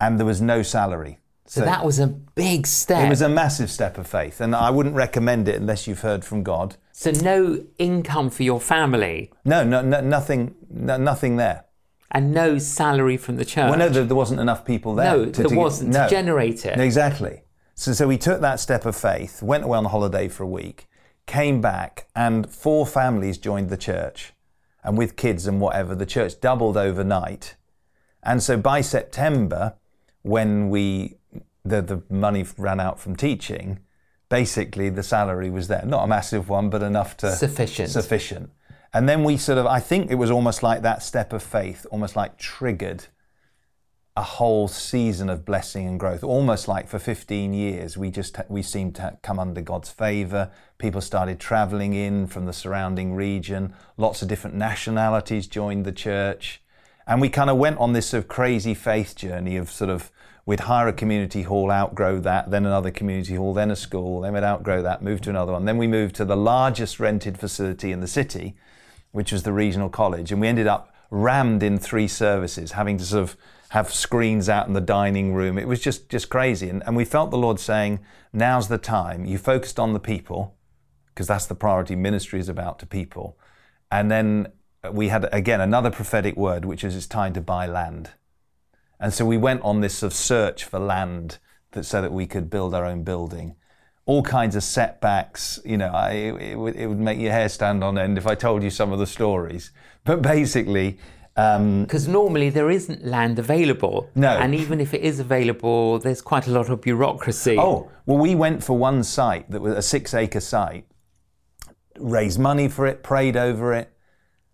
and 0.00 0.18
there 0.18 0.26
was 0.26 0.40
no 0.40 0.62
salary. 0.62 1.18
So, 1.48 1.60
that 1.60 1.84
was 1.84 2.00
a 2.00 2.08
big 2.08 2.66
step. 2.66 3.06
It 3.06 3.08
was 3.08 3.22
a 3.22 3.28
massive 3.28 3.70
step 3.70 3.98
of 3.98 4.06
faith, 4.08 4.40
and 4.40 4.52
I 4.54 4.70
wouldn't 4.70 4.96
recommend 4.96 5.46
it 5.48 5.54
unless 5.54 5.86
you've 5.86 6.00
heard 6.00 6.24
from 6.24 6.42
God. 6.42 6.76
so 6.90 7.12
no 7.12 7.64
income 7.78 8.30
for 8.30 8.42
your 8.42 8.60
family 8.60 9.30
No, 9.44 9.62
no, 9.62 9.80
no 9.80 10.00
nothing, 10.00 10.56
no, 10.68 10.96
nothing 10.96 11.36
there. 11.36 11.66
and 12.10 12.32
no 12.34 12.58
salary 12.58 13.16
from 13.16 13.36
the 13.36 13.44
church. 13.44 13.70
Well, 13.70 13.78
no, 13.78 13.88
there, 13.88 14.04
there 14.04 14.16
wasn't 14.16 14.40
enough 14.40 14.64
people 14.64 14.96
there. 14.96 15.16
No, 15.16 15.24
to, 15.26 15.30
there 15.30 15.48
to- 15.50 15.54
wasn't 15.56 15.92
no. 15.92 16.04
to 16.04 16.10
generate 16.10 16.66
it. 16.66 16.80
Exactly. 16.80 17.42
So, 17.76 17.92
so 17.92 18.08
we 18.08 18.16
took 18.16 18.40
that 18.40 18.58
step 18.58 18.86
of 18.86 18.96
faith, 18.96 19.42
went 19.42 19.64
away 19.64 19.76
on 19.76 19.84
holiday 19.84 20.28
for 20.28 20.42
a 20.42 20.48
week, 20.48 20.88
came 21.26 21.60
back, 21.60 22.08
and 22.16 22.50
four 22.50 22.86
families 22.86 23.36
joined 23.36 23.68
the 23.68 23.76
church. 23.76 24.32
And 24.82 24.96
with 24.96 25.16
kids 25.16 25.46
and 25.46 25.60
whatever, 25.60 25.94
the 25.94 26.06
church 26.06 26.40
doubled 26.40 26.76
overnight. 26.76 27.56
And 28.22 28.42
so 28.42 28.56
by 28.56 28.80
September, 28.80 29.74
when 30.22 30.70
we 30.70 31.16
the, 31.64 31.82
the 31.82 32.02
money 32.08 32.46
ran 32.56 32.80
out 32.80 32.98
from 32.98 33.16
teaching, 33.16 33.80
basically 34.28 34.88
the 34.88 35.02
salary 35.02 35.50
was 35.50 35.68
there. 35.68 35.84
Not 35.84 36.04
a 36.04 36.06
massive 36.06 36.48
one, 36.48 36.70
but 36.70 36.82
enough 36.82 37.16
to 37.18 37.32
Sufficient. 37.32 37.90
Sufficient. 37.90 38.50
And 38.94 39.08
then 39.08 39.24
we 39.24 39.36
sort 39.36 39.58
of, 39.58 39.66
I 39.66 39.80
think 39.80 40.10
it 40.10 40.14
was 40.14 40.30
almost 40.30 40.62
like 40.62 40.82
that 40.82 41.02
step 41.02 41.32
of 41.32 41.42
faith, 41.42 41.84
almost 41.90 42.16
like 42.16 42.38
triggered 42.38 43.06
a 44.16 44.22
whole 44.22 44.66
season 44.66 45.28
of 45.28 45.44
blessing 45.44 45.86
and 45.86 46.00
growth. 46.00 46.24
Almost 46.24 46.68
like 46.68 46.88
for 46.88 46.98
15 46.98 47.52
years, 47.52 47.98
we 47.98 48.10
just 48.10 48.38
we 48.48 48.62
seemed 48.62 48.94
to 48.96 49.18
come 49.22 49.38
under 49.38 49.60
God's 49.60 49.90
favor. 49.90 50.50
People 50.78 51.02
started 51.02 51.38
traveling 51.38 51.92
in 51.92 52.26
from 52.26 52.46
the 52.46 52.52
surrounding 52.52 53.14
region. 53.14 53.74
Lots 53.98 54.22
of 54.22 54.28
different 54.28 54.56
nationalities 54.56 55.46
joined 55.46 55.84
the 55.84 55.92
church, 55.92 56.62
and 57.06 57.20
we 57.20 57.28
kind 57.28 57.50
of 57.50 57.58
went 57.58 57.78
on 57.78 57.92
this 57.92 58.08
sort 58.08 58.24
of 58.24 58.28
crazy 58.28 58.72
faith 58.72 59.14
journey 59.14 59.56
of 59.56 59.70
sort 59.70 59.90
of 59.90 60.10
we'd 60.46 60.60
hire 60.60 60.88
a 60.88 60.92
community 60.92 61.42
hall, 61.42 61.70
outgrow 61.70 62.18
that, 62.20 62.50
then 62.50 62.64
another 62.64 62.90
community 62.90 63.34
hall, 63.34 63.52
then 63.52 63.70
a 63.70 63.76
school, 63.76 64.20
then 64.20 64.32
we'd 64.32 64.44
outgrow 64.44 64.80
that, 64.80 65.02
move 65.02 65.20
to 65.20 65.28
another 65.28 65.52
one. 65.52 65.64
Then 65.64 65.76
we 65.76 65.88
moved 65.88 66.14
to 66.16 66.24
the 66.24 66.36
largest 66.36 67.00
rented 67.00 67.36
facility 67.36 67.90
in 67.90 68.00
the 68.00 68.06
city, 68.06 68.54
which 69.10 69.32
was 69.32 69.42
the 69.42 69.52
regional 69.52 69.90
college, 69.90 70.30
and 70.32 70.40
we 70.40 70.46
ended 70.46 70.68
up 70.68 70.94
rammed 71.10 71.62
in 71.62 71.78
three 71.78 72.08
services, 72.08 72.72
having 72.72 72.96
to 72.96 73.04
sort 73.04 73.24
of 73.24 73.36
have 73.76 73.92
screens 73.92 74.48
out 74.48 74.66
in 74.66 74.72
the 74.72 74.80
dining 74.80 75.34
room. 75.34 75.58
It 75.58 75.68
was 75.68 75.80
just 75.80 76.08
just 76.08 76.30
crazy, 76.30 76.70
and, 76.70 76.82
and 76.86 76.96
we 76.96 77.04
felt 77.04 77.30
the 77.30 77.44
Lord 77.46 77.60
saying, 77.60 78.00
"Now's 78.32 78.68
the 78.68 78.78
time." 78.78 79.26
You 79.26 79.38
focused 79.38 79.78
on 79.78 79.92
the 79.92 80.00
people, 80.00 80.56
because 81.08 81.26
that's 81.26 81.46
the 81.46 81.54
priority. 81.54 81.94
Ministry 81.94 82.40
is 82.40 82.48
about 82.48 82.78
to 82.78 82.86
people, 82.86 83.36
and 83.90 84.10
then 84.10 84.28
uh, 84.82 84.92
we 84.92 85.08
had 85.08 85.28
again 85.30 85.60
another 85.60 85.90
prophetic 85.90 86.36
word, 86.36 86.64
which 86.64 86.84
is 86.84 86.96
it's 86.96 87.06
time 87.06 87.32
to 87.34 87.40
buy 87.40 87.66
land. 87.66 88.10
And 88.98 89.12
so 89.12 89.26
we 89.26 89.36
went 89.36 89.60
on 89.62 89.82
this 89.82 89.98
sort 89.98 90.12
of 90.12 90.16
search 90.16 90.64
for 90.64 90.78
land 90.78 91.38
that, 91.72 91.84
so 91.84 92.00
that 92.00 92.12
we 92.12 92.26
could 92.26 92.48
build 92.48 92.74
our 92.74 92.86
own 92.86 93.04
building. 93.04 93.56
All 94.06 94.22
kinds 94.22 94.56
of 94.56 94.62
setbacks, 94.62 95.60
you 95.64 95.76
know, 95.76 95.92
I, 95.92 96.10
it, 96.12 96.56
it 96.76 96.86
would 96.88 97.04
make 97.08 97.18
your 97.18 97.32
hair 97.32 97.48
stand 97.48 97.84
on 97.84 97.98
end 97.98 98.16
if 98.16 98.26
I 98.26 98.36
told 98.36 98.62
you 98.62 98.70
some 98.70 98.92
of 98.94 98.98
the 98.98 99.06
stories. 99.06 99.72
But 100.04 100.22
basically, 100.22 100.98
um, 101.36 101.82
Because 101.82 102.08
normally 102.08 102.50
there 102.50 102.70
isn't 102.70 103.04
land 103.04 103.38
available. 103.38 104.08
No. 104.14 104.30
And 104.30 104.54
even 104.54 104.80
if 104.80 104.94
it 104.94 105.02
is 105.02 105.20
available, 105.20 105.98
there's 105.98 106.22
quite 106.22 106.46
a 106.46 106.50
lot 106.50 106.70
of 106.70 106.80
bureaucracy. 106.80 107.56
oh, 107.58 107.90
well, 108.06 108.18
we 108.18 108.34
went 108.34 108.64
for 108.64 108.76
one 108.78 109.02
site 109.04 109.50
that 109.50 109.60
was 109.60 109.76
a 109.76 109.82
six 109.82 110.14
acre 110.14 110.40
site, 110.40 110.86
raised 111.98 112.38
money 112.38 112.68
for 112.68 112.86
it, 112.86 113.02
prayed 113.02 113.36
over 113.36 113.74
it. 113.74 113.92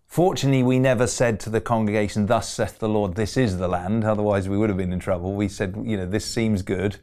Fortunately, 0.07 0.61
we 0.61 0.77
never 0.77 1.07
said 1.07 1.39
to 1.39 1.49
the 1.49 1.61
congregation, 1.61 2.27
Thus 2.27 2.47
saith 2.53 2.79
the 2.79 2.89
Lord, 2.89 3.15
this 3.15 3.35
is 3.37 3.57
the 3.57 3.67
land. 3.67 4.03
Otherwise, 4.03 4.47
we 4.47 4.57
would 4.57 4.69
have 4.69 4.77
been 4.77 4.93
in 4.93 4.99
trouble. 4.99 5.33
We 5.33 5.47
said, 5.47 5.75
You 5.83 5.97
know, 5.97 6.05
this 6.05 6.25
seems 6.25 6.61
good. 6.61 6.97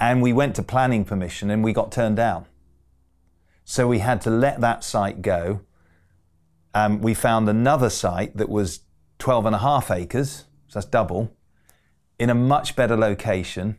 And 0.00 0.20
we 0.20 0.32
went 0.32 0.56
to 0.56 0.62
planning 0.62 1.04
permission 1.04 1.50
and 1.50 1.62
we 1.64 1.72
got 1.72 1.92
turned 1.92 2.16
down. 2.16 2.46
So 3.64 3.86
we 3.88 4.00
had 4.00 4.20
to 4.22 4.30
let 4.30 4.60
that 4.60 4.84
site 4.84 5.22
go. 5.22 5.60
Um, 6.74 7.00
we 7.00 7.14
found 7.14 7.48
another 7.48 7.88
site 7.88 8.36
that 8.36 8.48
was 8.48 8.80
12 9.24 9.46
and 9.46 9.54
a 9.54 9.58
half 9.60 9.90
acres, 9.90 10.44
so 10.68 10.78
that's 10.78 10.84
double, 10.84 11.34
in 12.18 12.28
a 12.28 12.34
much 12.34 12.76
better 12.76 12.94
location. 12.94 13.78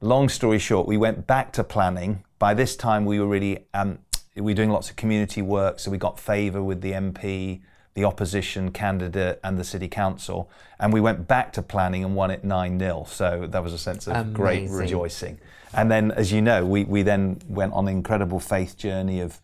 Long 0.00 0.30
story 0.30 0.58
short, 0.58 0.88
we 0.88 0.96
went 0.96 1.26
back 1.26 1.52
to 1.52 1.62
planning. 1.62 2.24
By 2.38 2.54
this 2.54 2.74
time, 2.74 3.04
we 3.04 3.20
were 3.20 3.26
really 3.26 3.66
um, 3.74 3.98
we 4.34 4.40
were 4.40 4.54
doing 4.54 4.70
lots 4.70 4.88
of 4.88 4.96
community 4.96 5.42
work, 5.42 5.78
so 5.78 5.90
we 5.90 5.98
got 5.98 6.18
favour 6.18 6.62
with 6.62 6.80
the 6.80 6.92
MP, 6.92 7.60
the 7.92 8.04
opposition 8.04 8.72
candidate, 8.72 9.40
and 9.44 9.58
the 9.58 9.64
city 9.64 9.88
council. 9.88 10.50
And 10.80 10.90
we 10.90 11.02
went 11.02 11.28
back 11.28 11.52
to 11.52 11.60
planning 11.60 12.02
and 12.02 12.16
won 12.16 12.30
it 12.30 12.42
9 12.42 12.78
0. 12.78 13.04
So 13.08 13.46
that 13.50 13.62
was 13.62 13.74
a 13.74 13.78
sense 13.78 14.08
of 14.08 14.32
great 14.32 14.70
rejoicing. 14.70 15.38
And 15.74 15.90
then, 15.90 16.12
as 16.12 16.32
you 16.32 16.40
know, 16.40 16.64
we, 16.64 16.84
we 16.84 17.02
then 17.02 17.42
went 17.46 17.74
on 17.74 17.88
an 17.88 17.94
incredible 17.94 18.40
faith 18.40 18.78
journey 18.78 19.20
of 19.20 19.38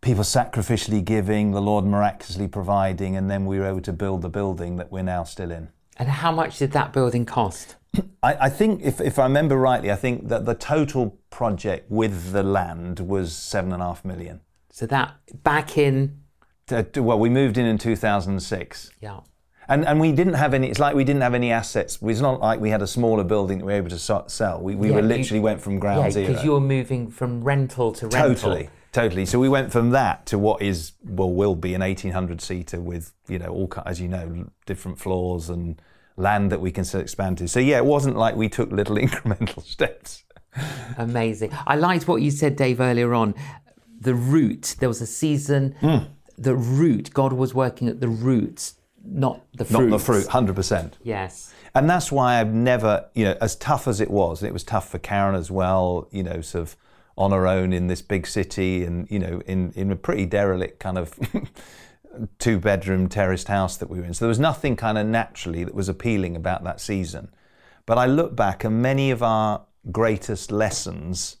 people 0.00 0.22
sacrificially 0.24 1.04
giving, 1.04 1.50
the 1.52 1.60
Lord 1.60 1.84
miraculously 1.84 2.48
providing, 2.48 3.16
and 3.16 3.30
then 3.30 3.44
we 3.46 3.58
were 3.58 3.66
able 3.66 3.82
to 3.82 3.92
build 3.92 4.22
the 4.22 4.28
building 4.28 4.76
that 4.76 4.90
we're 4.90 5.02
now 5.02 5.24
still 5.24 5.50
in. 5.50 5.68
And 5.96 6.08
how 6.08 6.32
much 6.32 6.58
did 6.58 6.72
that 6.72 6.92
building 6.92 7.26
cost? 7.26 7.76
I, 8.22 8.34
I 8.46 8.48
think, 8.48 8.80
if, 8.82 9.00
if 9.00 9.18
I 9.18 9.24
remember 9.24 9.56
rightly, 9.56 9.90
I 9.90 9.96
think 9.96 10.28
that 10.28 10.46
the 10.46 10.54
total 10.54 11.18
project 11.28 11.90
with 11.90 12.32
the 12.32 12.42
land 12.42 13.00
was 13.00 13.34
seven 13.36 13.72
and 13.72 13.82
a 13.82 13.86
half 13.86 14.04
million. 14.04 14.40
So 14.70 14.86
that 14.86 15.14
back 15.42 15.76
in, 15.76 16.20
To- 16.68 16.82
to- 16.82 17.02
well, 17.02 17.18
we 17.18 17.28
moved 17.28 17.58
in 17.58 17.66
in 17.66 17.76
2006. 17.78 18.90
yeah. 19.00 19.20
And, 19.68 19.86
and 19.86 20.00
we 20.00 20.10
didn't 20.10 20.34
have 20.34 20.52
any, 20.52 20.68
it's 20.68 20.80
like 20.80 20.96
we 20.96 21.04
didn't 21.04 21.22
have 21.22 21.34
any 21.34 21.52
assets. 21.52 21.96
It's 22.02 22.20
not 22.20 22.40
like 22.40 22.58
we 22.58 22.70
had 22.70 22.82
a 22.82 22.88
smaller 22.88 23.22
building 23.22 23.58
that 23.58 23.64
we 23.66 23.72
were 23.72 23.78
able 23.78 23.90
to 23.90 23.98
sell. 24.28 24.60
We, 24.60 24.74
we 24.74 24.88
Yeah, 24.88 24.94
were 24.96 25.00
you- 25.02 25.06
literally 25.06 25.38
went 25.40 25.60
from 25.60 25.78
ground 25.78 26.06
Yeah, 26.06 26.10
zero. 26.10 26.26
because 26.26 26.44
you 26.44 26.52
were 26.52 26.60
moving 26.60 27.08
from 27.08 27.44
rental 27.44 27.92
to 27.92 28.08
rental. 28.08 28.34
Totally, 28.34 28.68
totally. 28.92 29.26
So 29.26 29.38
we 29.38 29.48
went 29.48 29.72
from 29.72 29.90
that 29.90 30.26
to 30.26 30.38
what 30.38 30.62
is 30.62 30.92
well 31.04 31.32
will 31.32 31.54
be 31.54 31.74
an 31.74 31.82
eighteen 31.82 32.12
hundred 32.12 32.40
seater 32.40 32.80
with 32.80 33.12
you 33.28 33.38
know 33.38 33.48
all 33.48 33.72
as 33.86 34.00
you 34.00 34.08
know 34.08 34.50
different 34.66 34.98
floors 34.98 35.48
and 35.48 35.80
land 36.16 36.52
that 36.52 36.60
we 36.60 36.70
can 36.70 36.84
still 36.84 37.00
expand 37.00 37.38
to. 37.38 37.48
So 37.48 37.60
yeah, 37.60 37.78
it 37.78 37.84
wasn't 37.84 38.16
like 38.16 38.36
we 38.36 38.48
took 38.48 38.70
little 38.70 38.96
incremental 39.06 39.62
steps. 39.62 40.24
Amazing. 40.98 41.52
I 41.66 41.76
liked 41.76 42.08
what 42.08 42.22
you 42.22 42.30
said, 42.30 42.56
Dave, 42.56 42.80
earlier 42.80 43.14
on. 43.14 43.34
The 44.00 44.14
root. 44.14 44.76
There 44.80 44.88
was 44.88 45.00
a 45.00 45.06
season. 45.06 45.76
Hmm. 45.80 45.98
The 46.38 46.56
root. 46.56 47.12
God 47.12 47.32
was 47.32 47.54
working 47.54 47.88
at 47.88 48.00
the 48.00 48.08
roots, 48.08 48.74
not 49.04 49.44
the 49.54 49.64
fruit. 49.64 49.88
Not 49.88 49.98
the 49.98 50.04
fruit, 50.04 50.26
hundred 50.26 50.56
percent. 50.56 50.98
Yes. 51.02 51.52
And 51.74 51.88
that's 51.88 52.10
why 52.10 52.40
I've 52.40 52.52
never, 52.52 53.08
you 53.14 53.24
know, 53.24 53.36
as 53.40 53.54
tough 53.56 53.86
as 53.86 54.00
it 54.00 54.10
was, 54.10 54.40
and 54.40 54.48
it 54.48 54.52
was 54.52 54.64
tough 54.64 54.88
for 54.88 54.98
Karen 54.98 55.34
as 55.34 55.50
well, 55.50 56.08
you 56.10 56.22
know, 56.22 56.40
sort 56.40 56.62
of 56.62 56.76
on 57.20 57.32
her 57.32 57.46
own 57.46 57.74
in 57.74 57.86
this 57.86 58.00
big 58.00 58.26
city 58.26 58.82
and, 58.82 59.06
you 59.10 59.18
know, 59.18 59.42
in, 59.46 59.72
in 59.72 59.92
a 59.92 59.96
pretty 59.96 60.24
derelict 60.24 60.80
kind 60.80 60.96
of 60.96 61.14
two 62.38 62.58
bedroom 62.58 63.10
terraced 63.10 63.48
house 63.48 63.76
that 63.76 63.90
we 63.90 63.98
were 63.98 64.06
in. 64.06 64.14
So 64.14 64.24
there 64.24 64.30
was 64.30 64.38
nothing 64.38 64.74
kind 64.74 64.96
of 64.96 65.06
naturally 65.06 65.62
that 65.64 65.74
was 65.74 65.90
appealing 65.90 66.34
about 66.34 66.64
that 66.64 66.80
season. 66.80 67.28
But 67.84 67.98
I 67.98 68.06
look 68.06 68.34
back 68.34 68.64
and 68.64 68.80
many 68.80 69.10
of 69.10 69.22
our 69.22 69.66
greatest 69.92 70.50
lessons, 70.50 71.36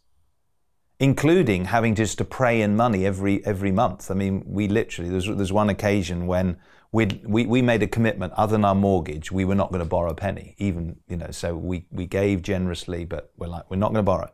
including 0.98 1.64
having 1.64 1.94
just 1.94 2.18
to 2.18 2.26
pray 2.26 2.60
in 2.60 2.76
money 2.76 3.06
every 3.06 3.44
every 3.46 3.72
month. 3.72 4.10
I 4.10 4.14
mean, 4.14 4.42
we 4.46 4.68
literally 4.68 5.10
there's 5.10 5.26
there's 5.26 5.52
one 5.52 5.70
occasion 5.70 6.26
when 6.26 6.58
we 6.92 7.06
we 7.24 7.62
made 7.62 7.82
a 7.82 7.86
commitment 7.86 8.34
other 8.34 8.52
than 8.52 8.66
our 8.66 8.74
mortgage, 8.74 9.32
we 9.32 9.46
were 9.46 9.54
not 9.54 9.70
going 9.70 9.82
to 9.82 9.88
borrow 9.88 10.10
a 10.10 10.14
penny, 10.14 10.56
even 10.58 10.96
you 11.08 11.16
know. 11.16 11.30
So 11.30 11.56
we 11.56 11.86
we 11.90 12.06
gave 12.06 12.42
generously, 12.42 13.06
but 13.06 13.32
we're 13.38 13.46
like 13.46 13.70
we're 13.70 13.76
not 13.76 13.92
going 13.92 14.04
to 14.04 14.10
borrow. 14.12 14.30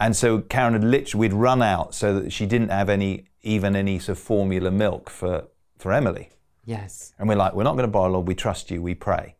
And 0.00 0.16
so 0.16 0.40
Karen 0.40 0.72
had 0.72 0.82
literally 0.82 1.28
we'd 1.28 1.34
run 1.34 1.62
out 1.62 1.94
so 1.94 2.18
that 2.18 2.32
she 2.32 2.46
didn't 2.46 2.70
have 2.70 2.88
any 2.88 3.26
even 3.42 3.76
any 3.76 3.98
sort 3.98 4.18
of 4.18 4.24
formula 4.24 4.70
milk 4.70 5.10
for 5.10 5.48
for 5.78 5.92
Emily. 5.92 6.30
Yes. 6.64 7.12
And 7.18 7.28
we're 7.28 7.36
like, 7.36 7.54
we're 7.54 7.64
not 7.64 7.72
going 7.72 7.86
to 7.86 7.88
borrow, 7.88 8.12
Lord. 8.12 8.26
We 8.28 8.34
trust 8.34 8.70
you. 8.70 8.82
We 8.82 8.94
pray. 8.94 9.36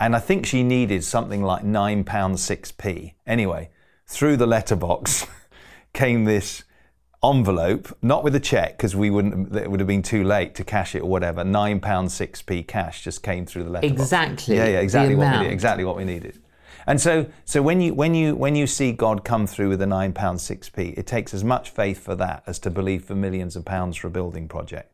And 0.00 0.16
I 0.16 0.18
think 0.18 0.46
she 0.46 0.62
needed 0.62 1.04
something 1.04 1.42
like 1.42 1.62
nine 1.64 2.02
pounds 2.02 2.42
six 2.42 2.72
p. 2.72 3.14
Anyway, 3.26 3.70
through 4.06 4.36
the 4.36 4.46
letterbox 4.46 5.26
came 5.92 6.24
this 6.24 6.64
envelope, 7.22 7.96
not 8.02 8.24
with 8.24 8.34
a 8.34 8.40
check 8.40 8.76
because 8.76 8.96
we 8.96 9.08
wouldn't. 9.08 9.54
It 9.54 9.70
would 9.70 9.78
have 9.78 9.86
been 9.86 10.02
too 10.02 10.24
late 10.24 10.56
to 10.56 10.64
cash 10.64 10.96
it 10.96 11.02
or 11.02 11.08
whatever. 11.08 11.44
Nine 11.44 11.78
pounds 11.78 12.12
six 12.12 12.42
p 12.42 12.64
cash 12.64 13.04
just 13.04 13.22
came 13.22 13.46
through 13.46 13.64
the 13.64 13.70
letterbox. 13.70 14.00
Exactly. 14.00 14.56
Yeah, 14.56 14.66
yeah, 14.66 14.80
exactly 14.80 15.14
what 15.14 15.38
we 15.38 15.44
did. 15.44 15.52
Exactly 15.52 15.84
what 15.84 15.96
we 15.96 16.04
needed. 16.04 16.40
And 16.86 17.00
so, 17.00 17.26
so 17.44 17.62
when 17.62 17.80
you 17.80 17.94
when 17.94 18.14
you 18.14 18.34
when 18.34 18.56
you 18.56 18.66
see 18.66 18.92
God 18.92 19.24
come 19.24 19.46
through 19.46 19.68
with 19.68 19.82
a 19.82 19.86
nine 19.86 20.12
pounds 20.12 20.42
six 20.42 20.68
p, 20.68 20.88
it 20.96 21.06
takes 21.06 21.32
as 21.32 21.44
much 21.44 21.70
faith 21.70 22.02
for 22.02 22.14
that 22.16 22.42
as 22.46 22.58
to 22.60 22.70
believe 22.70 23.04
for 23.04 23.14
millions 23.14 23.56
of 23.56 23.64
pounds 23.64 23.96
for 23.96 24.08
a 24.08 24.10
building 24.10 24.48
project. 24.48 24.92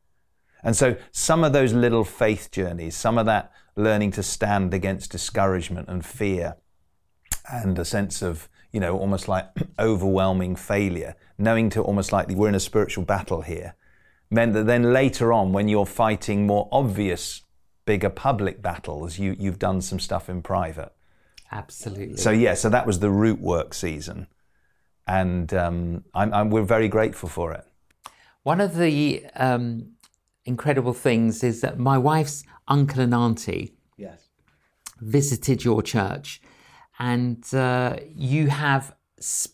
And 0.62 0.76
so 0.76 0.96
some 1.12 1.44
of 1.44 1.52
those 1.52 1.72
little 1.72 2.04
faith 2.04 2.50
journeys, 2.50 2.96
some 2.96 3.16
of 3.18 3.26
that 3.26 3.52
learning 3.76 4.10
to 4.12 4.22
stand 4.22 4.74
against 4.74 5.12
discouragement 5.12 5.88
and 5.88 6.04
fear 6.04 6.56
and 7.50 7.78
a 7.78 7.84
sense 7.84 8.22
of, 8.22 8.48
you 8.72 8.80
know, 8.80 8.98
almost 8.98 9.28
like 9.28 9.46
overwhelming 9.78 10.56
failure, 10.56 11.14
knowing 11.38 11.70
to 11.70 11.82
almost 11.82 12.12
like 12.12 12.28
we're 12.28 12.48
in 12.48 12.54
a 12.54 12.60
spiritual 12.60 13.04
battle 13.04 13.42
here, 13.42 13.74
meant 14.30 14.52
that 14.52 14.66
then 14.66 14.92
later 14.92 15.32
on, 15.32 15.52
when 15.52 15.68
you're 15.68 15.86
fighting 15.86 16.46
more 16.46 16.68
obvious, 16.72 17.42
bigger 17.86 18.10
public 18.10 18.60
battles, 18.60 19.18
you, 19.18 19.36
you've 19.38 19.58
done 19.58 19.80
some 19.80 19.98
stuff 19.98 20.28
in 20.28 20.42
private. 20.42 20.92
Absolutely. 21.50 22.16
So, 22.16 22.30
yeah, 22.30 22.54
so 22.54 22.68
that 22.68 22.86
was 22.86 22.98
the 23.00 23.10
root 23.10 23.40
work 23.40 23.74
season. 23.74 24.26
And 25.06 25.52
um, 25.54 26.04
I'm, 26.14 26.32
I'm, 26.34 26.50
we're 26.50 26.62
very 26.62 26.88
grateful 26.88 27.28
for 27.28 27.52
it. 27.52 27.64
One 28.42 28.60
of 28.60 28.76
the 28.76 29.24
um, 29.36 29.92
incredible 30.44 30.92
things 30.92 31.42
is 31.42 31.60
that 31.62 31.78
my 31.78 31.98
wife's 31.98 32.44
uncle 32.66 33.00
and 33.00 33.14
auntie 33.14 33.74
Yes. 33.96 34.28
visited 35.00 35.64
your 35.64 35.82
church, 35.82 36.40
and 36.98 37.42
uh, 37.54 37.96
you 38.14 38.48
have 38.48 38.94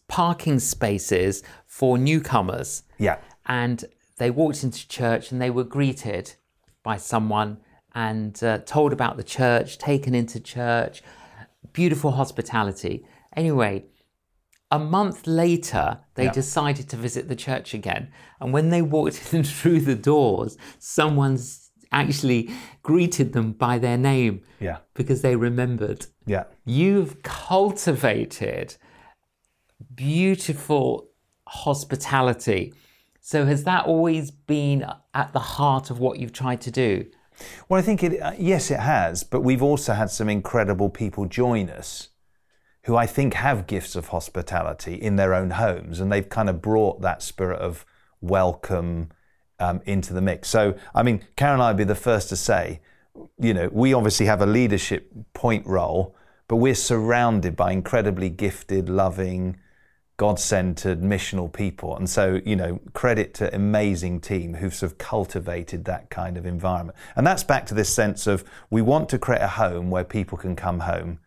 parking 0.09 0.59
spaces 0.59 1.43
for 1.67 1.97
newcomers. 1.99 2.83
Yeah. 2.99 3.19
And 3.47 3.85
they 4.19 4.31
walked 4.31 4.63
into 4.63 4.87
church 4.89 5.33
and 5.33 5.41
they 5.41 5.51
were 5.51 5.65
greeted 5.65 6.35
by 6.83 6.97
someone 6.97 7.59
and 7.95 8.43
uh, 8.43 8.59
told 8.59 8.93
about 8.93 9.17
the 9.17 9.25
church, 9.25 9.79
taken 9.79 10.15
into 10.15 10.41
church, 10.41 11.03
beautiful 11.73 12.13
hospitality. 12.13 13.07
Anyway, 13.37 13.87
a 14.71 14.79
month 14.79 15.27
later, 15.27 16.01
they 16.15 16.25
Yeah. 16.25 16.33
decided 16.33 16.89
to 16.91 16.97
visit 16.97 17.29
the 17.29 17.37
church 17.37 17.75
again. 17.75 18.11
And 18.41 18.53
when 18.53 18.71
they 18.71 18.83
walked 18.83 19.33
in 19.35 19.45
through 19.45 19.81
the 19.81 19.95
doors, 19.95 20.57
someone's 20.79 21.71
actually 21.93 22.51
greeted 22.83 23.33
them 23.33 23.53
by 23.53 23.79
their 23.79 23.97
name 23.97 24.41
Yeah. 24.61 24.79
because 24.95 25.23
they 25.23 25.37
remembered. 25.37 26.07
Yeah. 26.27 26.45
You've 26.65 27.23
cultivated 27.23 28.77
beautiful 29.95 31.09
hospitality. 31.49 32.73
So, 33.21 33.47
has 33.47 33.65
that 33.65 33.87
always 33.87 34.31
been 34.31 34.85
at 35.15 35.33
the 35.33 35.39
heart 35.41 35.91
of 35.91 35.99
what 35.99 36.19
you've 36.19 36.33
tried 36.33 36.61
to 36.63 36.71
do? 36.71 37.07
Well, 37.69 37.79
I 37.79 37.83
think 37.83 38.03
it, 38.03 38.21
uh, 38.21 38.33
yes, 38.39 38.71
it 38.71 38.81
has, 38.81 39.25
but 39.25 39.41
we've 39.41 39.63
also 39.63 39.93
had 39.95 40.11
some 40.11 40.29
incredible 40.29 40.89
people 40.89 41.27
join 41.27 41.69
us 41.69 42.09
who 42.85 42.97
I 42.97 43.07
think 43.07 43.35
have 43.35 43.67
gifts 43.67 43.97
of 43.97 44.09
hospitality 44.09 44.95
in 44.95 45.17
their 45.17 45.35
own 45.35 45.51
homes, 45.51 46.01
and 46.01 46.13
they've 46.13 46.29
kind 46.29 46.49
of 46.51 46.61
brought 46.61 47.01
that 47.01 47.23
spirit 47.23 47.59
of 47.59 47.87
welcome 48.21 49.11
um, 49.59 49.81
into 49.87 50.13
the 50.13 50.21
mix. 50.21 50.49
So, 50.49 50.75
I 50.95 51.03
mean, 51.03 51.25
Karen 51.37 51.55
and 51.55 51.63
I 51.63 51.69
would 51.69 51.79
be 51.79 51.85
the 51.85 51.95
first 51.95 52.29
to 52.29 52.37
say, 52.37 52.81
you 53.39 53.55
know, 53.55 53.71
we 53.73 53.95
obviously 53.95 54.27
have 54.27 54.43
a 54.43 54.47
leadership 54.47 55.11
point 55.33 55.67
role, 55.67 56.15
but 56.47 56.57
we're 56.57 56.75
surrounded 56.75 57.57
by 57.57 57.73
incredibly 57.73 58.29
gifted, 58.29 58.89
loving, 58.89 59.57
God 60.17 60.39
centered, 60.39 61.01
missional 61.01 61.53
people. 61.53 61.97
And 61.97 62.09
so, 62.09 62.41
you 62.45 62.55
know, 62.55 62.81
credit 62.93 63.35
to 63.35 63.55
amazing 63.55 64.21
team 64.21 64.55
who've 64.55 64.75
sort 64.75 64.93
of 64.93 64.99
cultivated 64.99 65.85
that 65.87 66.09
kind 66.09 66.37
of 66.37 66.47
environment. 66.47 66.97
And 67.17 67.27
that's 67.27 67.43
back 67.43 67.67
to 67.67 67.75
this 67.75 67.93
sense 67.93 68.29
of 68.29 68.45
we 68.71 68.81
want 68.81 69.09
to 69.09 69.19
create 69.19 69.43
a 69.43 69.49
home 69.49 69.91
where 69.91 70.05
people 70.05 70.39
can 70.39 70.55
come 70.55 70.81
home 70.81 71.19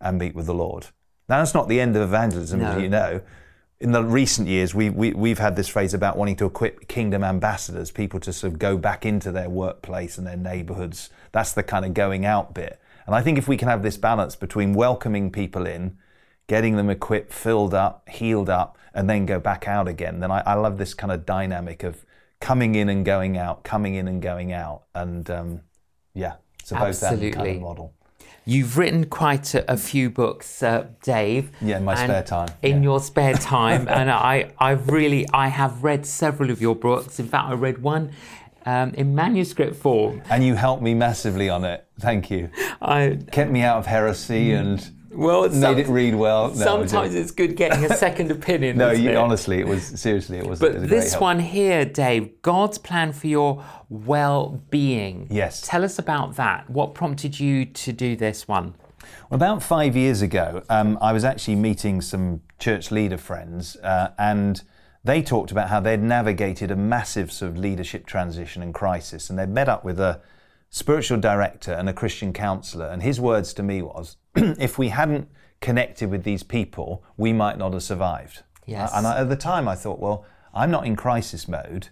and 0.00 0.18
meet 0.18 0.34
with 0.34 0.44
the 0.46 0.54
Lord. 0.54 0.88
Now, 1.26 1.38
that's 1.38 1.54
not 1.54 1.68
the 1.68 1.80
end 1.80 1.96
of 1.96 2.02
evangelism, 2.02 2.60
as 2.60 2.82
you 2.82 2.88
know. 2.90 3.22
In 3.80 3.92
the 3.92 4.04
recent 4.04 4.46
years, 4.46 4.74
we, 4.74 4.90
we, 4.90 5.14
we've 5.14 5.38
had 5.38 5.56
this 5.56 5.68
phrase 5.68 5.94
about 5.94 6.18
wanting 6.18 6.36
to 6.36 6.44
equip 6.44 6.86
kingdom 6.86 7.24
ambassadors, 7.24 7.90
people 7.90 8.20
to 8.20 8.32
sort 8.32 8.52
of 8.52 8.58
go 8.58 8.76
back 8.76 9.06
into 9.06 9.32
their 9.32 9.48
workplace 9.48 10.18
and 10.18 10.26
their 10.26 10.36
neighborhoods. 10.36 11.08
That's 11.32 11.52
the 11.52 11.62
kind 11.62 11.86
of 11.86 11.94
going 11.94 12.26
out 12.26 12.54
bit. 12.54 12.78
And 13.06 13.14
I 13.14 13.22
think 13.22 13.38
if 13.38 13.48
we 13.48 13.56
can 13.56 13.68
have 13.68 13.82
this 13.82 13.96
balance 13.96 14.36
between 14.36 14.74
welcoming 14.74 15.30
people 15.30 15.66
in, 15.66 15.96
getting 16.46 16.76
them 16.76 16.90
equipped, 16.90 17.32
filled 17.32 17.74
up, 17.74 18.08
healed 18.08 18.50
up, 18.50 18.76
and 18.92 19.08
then 19.08 19.26
go 19.26 19.40
back 19.40 19.66
out 19.66 19.88
again, 19.88 20.20
then 20.20 20.30
I, 20.30 20.42
I 20.46 20.54
love 20.54 20.78
this 20.78 20.94
kind 20.94 21.12
of 21.12 21.26
dynamic 21.26 21.82
of 21.82 22.04
coming 22.40 22.74
in 22.74 22.88
and 22.88 23.04
going 23.04 23.36
out, 23.36 23.64
coming 23.64 23.94
in 23.94 24.06
and 24.06 24.22
going 24.22 24.52
out. 24.52 24.82
And 24.94 25.28
um, 25.30 25.60
yeah, 26.14 26.34
so 26.62 26.76
both 26.76 27.00
that 27.00 27.18
kind 27.32 27.56
of 27.56 27.62
model. 27.62 27.92
You've 28.46 28.76
written 28.76 29.06
quite 29.06 29.54
a, 29.54 29.72
a 29.72 29.76
few 29.78 30.10
books, 30.10 30.62
uh, 30.62 30.88
Dave. 31.02 31.50
Yeah, 31.62 31.78
in 31.78 31.84
my 31.84 31.94
spare 31.94 32.22
time, 32.22 32.50
In 32.62 32.76
yeah. 32.76 32.82
your 32.82 33.00
spare 33.00 33.34
time, 33.34 33.88
and 33.88 34.10
I, 34.10 34.52
I've 34.58 34.88
really, 34.88 35.26
I 35.32 35.48
have 35.48 35.82
read 35.82 36.04
several 36.04 36.50
of 36.50 36.60
your 36.60 36.76
books. 36.76 37.18
In 37.18 37.26
fact, 37.26 37.48
I 37.48 37.54
read 37.54 37.82
one 37.82 38.12
um, 38.66 38.92
in 38.94 39.14
manuscript 39.14 39.76
form. 39.76 40.22
And 40.28 40.44
you 40.44 40.54
helped 40.54 40.82
me 40.82 40.94
massively 40.94 41.48
on 41.48 41.64
it. 41.64 41.86
Thank 42.00 42.30
you. 42.30 42.50
I 42.82 43.18
Kept 43.32 43.50
me 43.50 43.62
out 43.62 43.78
of 43.78 43.86
heresy 43.86 44.52
and 44.52 44.90
well, 45.16 45.42
made 45.42 45.52
some- 45.60 45.78
it 45.78 45.86
read 45.88 46.14
well. 46.14 46.48
No, 46.48 46.54
sometimes 46.54 47.14
it's 47.14 47.30
good 47.30 47.56
getting 47.56 47.84
a 47.84 47.96
second 47.96 48.30
opinion. 48.38 48.76
no, 48.76 48.90
you, 48.90 49.10
it? 49.10 49.16
honestly, 49.16 49.58
it 49.60 49.66
was 49.66 49.82
seriously, 50.00 50.38
it 50.38 50.46
was. 50.46 50.62
it 50.62 50.72
was 50.74 50.80
But 50.82 50.88
this 50.88 51.16
one 51.16 51.40
here, 51.40 51.84
Dave, 51.84 52.42
God's 52.42 52.78
plan 52.78 53.12
for 53.12 53.26
your 53.26 53.64
well-being. 53.88 55.26
Yes. 55.30 55.62
Tell 55.62 55.84
us 55.84 55.98
about 55.98 56.36
that. 56.36 56.68
What 56.70 56.94
prompted 56.94 57.38
you 57.38 57.64
to 57.66 57.92
do 57.92 58.16
this 58.16 58.46
one? 58.48 58.74
Well, 59.28 59.36
about 59.36 59.62
five 59.62 59.96
years 59.96 60.22
ago, 60.22 60.62
um, 60.70 60.98
I 61.00 61.12
was 61.12 61.24
actually 61.24 61.56
meeting 61.56 62.00
some 62.00 62.40
church 62.58 62.90
leader 62.90 63.18
friends, 63.18 63.76
uh, 63.76 64.10
and 64.18 64.62
they 65.02 65.20
talked 65.22 65.50
about 65.50 65.68
how 65.68 65.80
they'd 65.80 66.02
navigated 66.02 66.70
a 66.70 66.76
massive 66.76 67.30
sort 67.32 67.50
of 67.52 67.58
leadership 67.58 68.06
transition 68.06 68.62
and 68.62 68.72
crisis, 68.72 69.28
and 69.30 69.38
they'd 69.38 69.48
met 69.50 69.68
up 69.68 69.84
with 69.84 70.00
a 70.00 70.20
spiritual 70.74 71.20
director 71.20 71.72
and 71.72 71.88
a 71.88 71.92
Christian 71.92 72.32
counselor. 72.32 72.86
And 72.86 73.00
his 73.00 73.20
words 73.20 73.54
to 73.54 73.62
me 73.62 73.80
was, 73.80 74.16
"If 74.34 74.76
we 74.76 74.88
hadn't 74.88 75.28
connected 75.60 76.10
with 76.10 76.24
these 76.24 76.42
people, 76.42 77.04
we 77.16 77.32
might 77.32 77.56
not 77.58 77.72
have 77.72 77.84
survived." 77.84 78.42
Yes. 78.66 78.90
And 78.92 79.06
I, 79.06 79.20
at 79.20 79.28
the 79.28 79.36
time, 79.36 79.68
I 79.68 79.76
thought, 79.76 80.00
well, 80.00 80.24
I'm 80.52 80.72
not 80.72 80.84
in 80.84 80.96
crisis 80.96 81.46
mode, 81.46 81.90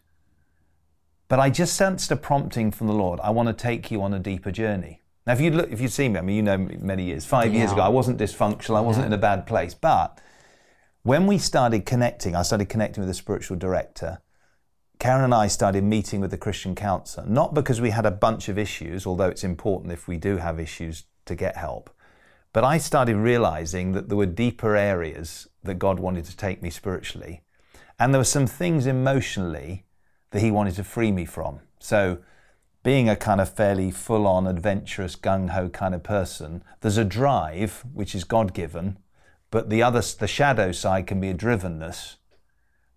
but 1.28 1.38
I 1.38 1.48
just 1.48 1.76
sensed 1.76 2.10
a 2.10 2.16
prompting 2.16 2.72
from 2.72 2.88
the 2.88 2.92
Lord. 2.92 3.20
I 3.20 3.30
want 3.30 3.48
to 3.48 3.54
take 3.54 3.90
you 3.92 4.02
on 4.02 4.12
a 4.14 4.18
deeper 4.18 4.50
journey. 4.50 5.02
Now, 5.26 5.34
if 5.34 5.40
you 5.40 5.52
look, 5.52 5.70
if 5.70 5.80
you've 5.80 5.92
seen 5.92 6.14
me, 6.14 6.18
I 6.18 6.22
mean, 6.22 6.34
you 6.34 6.42
know 6.42 6.58
me 6.58 6.76
many 6.80 7.04
years. 7.04 7.24
Five 7.24 7.54
years 7.54 7.70
ago, 7.70 7.82
I 7.82 7.88
wasn't 7.88 8.18
dysfunctional. 8.18 8.76
I 8.76 8.80
wasn't 8.80 9.06
in 9.06 9.12
a 9.12 9.18
bad 9.18 9.46
place. 9.46 9.74
But 9.74 10.20
when 11.04 11.28
we 11.28 11.38
started 11.38 11.86
connecting, 11.86 12.34
I 12.34 12.42
started 12.42 12.68
connecting 12.68 13.02
with 13.02 13.10
a 13.10 13.14
spiritual 13.14 13.56
director. 13.56 14.20
Karen 15.02 15.24
and 15.24 15.34
I 15.34 15.48
started 15.48 15.82
meeting 15.82 16.20
with 16.20 16.30
the 16.30 16.38
Christian 16.38 16.76
counselor, 16.76 17.26
not 17.26 17.54
because 17.54 17.80
we 17.80 17.90
had 17.90 18.06
a 18.06 18.10
bunch 18.12 18.48
of 18.48 18.56
issues, 18.56 19.04
although 19.04 19.26
it's 19.26 19.42
important 19.42 19.92
if 19.92 20.06
we 20.06 20.16
do 20.16 20.36
have 20.36 20.60
issues 20.60 21.06
to 21.24 21.34
get 21.34 21.56
help. 21.56 21.90
But 22.52 22.62
I 22.62 22.78
started 22.78 23.16
realizing 23.16 23.90
that 23.94 24.08
there 24.08 24.16
were 24.16 24.26
deeper 24.26 24.76
areas 24.76 25.48
that 25.64 25.80
God 25.80 25.98
wanted 25.98 26.26
to 26.26 26.36
take 26.36 26.62
me 26.62 26.70
spiritually. 26.70 27.42
And 27.98 28.14
there 28.14 28.20
were 28.20 28.24
some 28.24 28.46
things 28.46 28.86
emotionally 28.86 29.86
that 30.30 30.40
He 30.40 30.52
wanted 30.52 30.76
to 30.76 30.84
free 30.84 31.10
me 31.10 31.24
from. 31.24 31.58
So, 31.80 32.18
being 32.84 33.08
a 33.08 33.16
kind 33.16 33.40
of 33.40 33.52
fairly 33.52 33.90
full 33.90 34.24
on, 34.24 34.46
adventurous, 34.46 35.16
gung 35.16 35.50
ho 35.50 35.68
kind 35.68 35.96
of 35.96 36.04
person, 36.04 36.62
there's 36.80 36.96
a 36.96 37.04
drive, 37.04 37.84
which 37.92 38.14
is 38.14 38.22
God 38.22 38.54
given, 38.54 38.98
but 39.50 39.68
the 39.68 39.82
other, 39.82 40.00
the 40.20 40.28
shadow 40.28 40.70
side 40.70 41.08
can 41.08 41.18
be 41.18 41.30
a 41.30 41.34
drivenness 41.34 42.18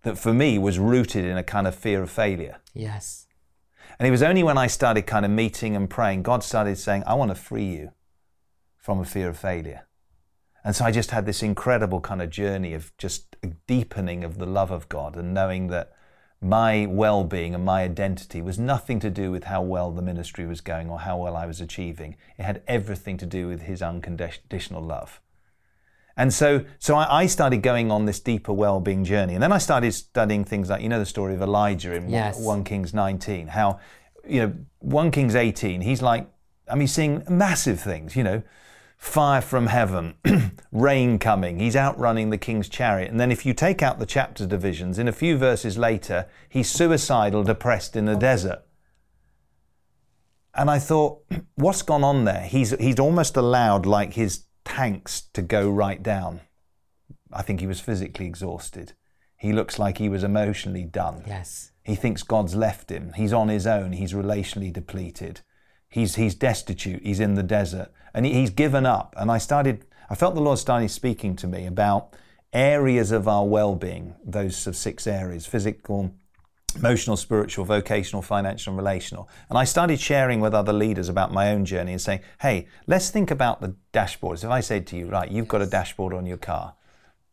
that 0.06 0.16
for 0.16 0.32
me 0.32 0.56
was 0.56 0.78
rooted 0.78 1.24
in 1.24 1.36
a 1.36 1.42
kind 1.42 1.66
of 1.66 1.74
fear 1.74 2.00
of 2.00 2.10
failure. 2.10 2.58
Yes. 2.72 3.26
And 3.98 4.06
it 4.06 4.12
was 4.12 4.22
only 4.22 4.44
when 4.44 4.56
I 4.56 4.68
started 4.68 5.02
kind 5.02 5.24
of 5.24 5.32
meeting 5.32 5.74
and 5.74 5.90
praying, 5.90 6.22
God 6.22 6.44
started 6.44 6.78
saying, 6.78 7.02
I 7.06 7.14
want 7.14 7.32
to 7.32 7.34
free 7.34 7.66
you 7.66 7.90
from 8.78 9.00
a 9.00 9.04
fear 9.04 9.28
of 9.28 9.36
failure. 9.36 9.86
And 10.64 10.76
so 10.76 10.84
I 10.84 10.92
just 10.92 11.10
had 11.10 11.26
this 11.26 11.42
incredible 11.42 12.00
kind 12.00 12.22
of 12.22 12.30
journey 12.30 12.72
of 12.72 12.96
just 12.98 13.36
a 13.42 13.48
deepening 13.66 14.22
of 14.22 14.38
the 14.38 14.46
love 14.46 14.70
of 14.70 14.88
God 14.88 15.16
and 15.16 15.34
knowing 15.34 15.68
that 15.68 15.92
my 16.40 16.86
well 16.86 17.24
being 17.24 17.52
and 17.54 17.64
my 17.64 17.82
identity 17.82 18.40
was 18.40 18.60
nothing 18.60 19.00
to 19.00 19.10
do 19.10 19.32
with 19.32 19.44
how 19.44 19.62
well 19.62 19.90
the 19.90 20.02
ministry 20.02 20.46
was 20.46 20.60
going 20.60 20.88
or 20.88 21.00
how 21.00 21.16
well 21.16 21.36
I 21.36 21.46
was 21.46 21.60
achieving. 21.60 22.16
It 22.38 22.44
had 22.44 22.62
everything 22.68 23.16
to 23.18 23.26
do 23.26 23.48
with 23.48 23.62
His 23.62 23.82
unconditional 23.82 24.82
love. 24.82 25.20
And 26.16 26.32
so, 26.32 26.64
so 26.78 26.96
I, 26.96 27.22
I 27.22 27.26
started 27.26 27.58
going 27.58 27.90
on 27.90 28.06
this 28.06 28.20
deeper 28.20 28.52
well-being 28.52 29.04
journey, 29.04 29.34
and 29.34 29.42
then 29.42 29.52
I 29.52 29.58
started 29.58 29.92
studying 29.92 30.44
things 30.44 30.70
like, 30.70 30.82
you 30.82 30.88
know, 30.88 30.98
the 30.98 31.06
story 31.06 31.34
of 31.34 31.42
Elijah 31.42 31.92
in 31.92 32.08
Yes. 32.08 32.40
1 32.40 32.64
Kings 32.64 32.94
19. 32.94 33.48
How, 33.48 33.80
you 34.26 34.40
know, 34.40 34.54
1 34.78 35.10
Kings 35.10 35.34
18. 35.34 35.82
He's 35.82 36.00
like, 36.00 36.26
I 36.68 36.74
mean, 36.74 36.88
seeing 36.88 37.22
massive 37.28 37.80
things. 37.80 38.16
You 38.16 38.24
know, 38.24 38.42
fire 38.96 39.42
from 39.42 39.66
heaven, 39.66 40.14
rain 40.72 41.18
coming. 41.18 41.58
He's 41.58 41.76
outrunning 41.76 42.30
the 42.30 42.38
king's 42.38 42.68
chariot, 42.68 43.10
and 43.10 43.20
then 43.20 43.30
if 43.30 43.44
you 43.44 43.52
take 43.52 43.82
out 43.82 43.98
the 43.98 44.06
chapter 44.06 44.46
divisions, 44.46 44.98
in 44.98 45.08
a 45.08 45.12
few 45.12 45.36
verses 45.36 45.76
later, 45.76 46.26
he's 46.48 46.70
suicidal, 46.70 47.44
depressed 47.44 47.94
in 47.94 48.06
the 48.06 48.16
desert. 48.16 48.62
And 50.54 50.70
I 50.70 50.78
thought, 50.78 51.22
what's 51.56 51.82
gone 51.82 52.02
on 52.04 52.24
there? 52.24 52.42
He's 52.42 52.70
he's 52.80 52.98
almost 52.98 53.36
allowed 53.36 53.84
like 53.84 54.14
his 54.14 54.45
tanks 54.66 55.22
to 55.32 55.40
go 55.40 55.70
right 55.70 56.02
down. 56.02 56.40
I 57.32 57.42
think 57.42 57.60
he 57.60 57.66
was 57.66 57.80
physically 57.80 58.26
exhausted. 58.26 58.92
He 59.38 59.52
looks 59.52 59.78
like 59.78 59.98
he 59.98 60.08
was 60.08 60.24
emotionally 60.24 60.84
done. 60.84 61.22
Yes. 61.26 61.72
He 61.82 61.94
thinks 61.94 62.22
God's 62.22 62.54
left 62.54 62.90
him. 62.90 63.12
He's 63.14 63.32
on 63.32 63.48
his 63.48 63.66
own. 63.66 63.92
He's 63.92 64.12
relationally 64.12 64.72
depleted. 64.72 65.40
He's, 65.88 66.16
he's 66.16 66.34
destitute. 66.34 67.02
He's 67.02 67.20
in 67.20 67.34
the 67.34 67.42
desert. 67.42 67.92
And 68.12 68.26
he, 68.26 68.32
he's 68.32 68.50
given 68.50 68.84
up. 68.84 69.14
And 69.16 69.30
I 69.30 69.38
started, 69.38 69.86
I 70.10 70.14
felt 70.14 70.34
the 70.34 70.40
Lord 70.40 70.58
started 70.58 70.90
speaking 70.90 71.36
to 71.36 71.46
me 71.46 71.66
about 71.66 72.14
areas 72.52 73.12
of 73.12 73.28
our 73.28 73.46
well 73.46 73.76
being, 73.76 74.14
those 74.24 74.66
of 74.66 74.76
six 74.76 75.06
areas 75.06 75.46
physical, 75.46 76.14
emotional, 76.76 77.16
spiritual, 77.16 77.64
vocational, 77.64 78.22
financial, 78.22 78.72
and 78.72 78.78
relational. 78.78 79.28
And 79.48 79.58
I 79.58 79.64
started 79.64 80.00
sharing 80.00 80.40
with 80.40 80.54
other 80.54 80.72
leaders 80.72 81.08
about 81.08 81.32
my 81.32 81.50
own 81.50 81.64
journey 81.64 81.92
and 81.92 82.00
saying, 82.00 82.20
hey, 82.40 82.68
let's 82.86 83.10
think 83.10 83.30
about 83.30 83.60
the 83.60 83.76
dashboards. 83.92 84.44
If 84.44 84.50
I 84.50 84.60
said 84.60 84.86
to 84.88 84.96
you, 84.96 85.08
right, 85.08 85.30
you've 85.30 85.48
got 85.48 85.62
a 85.62 85.66
dashboard 85.66 86.12
on 86.12 86.26
your 86.26 86.36
car, 86.36 86.74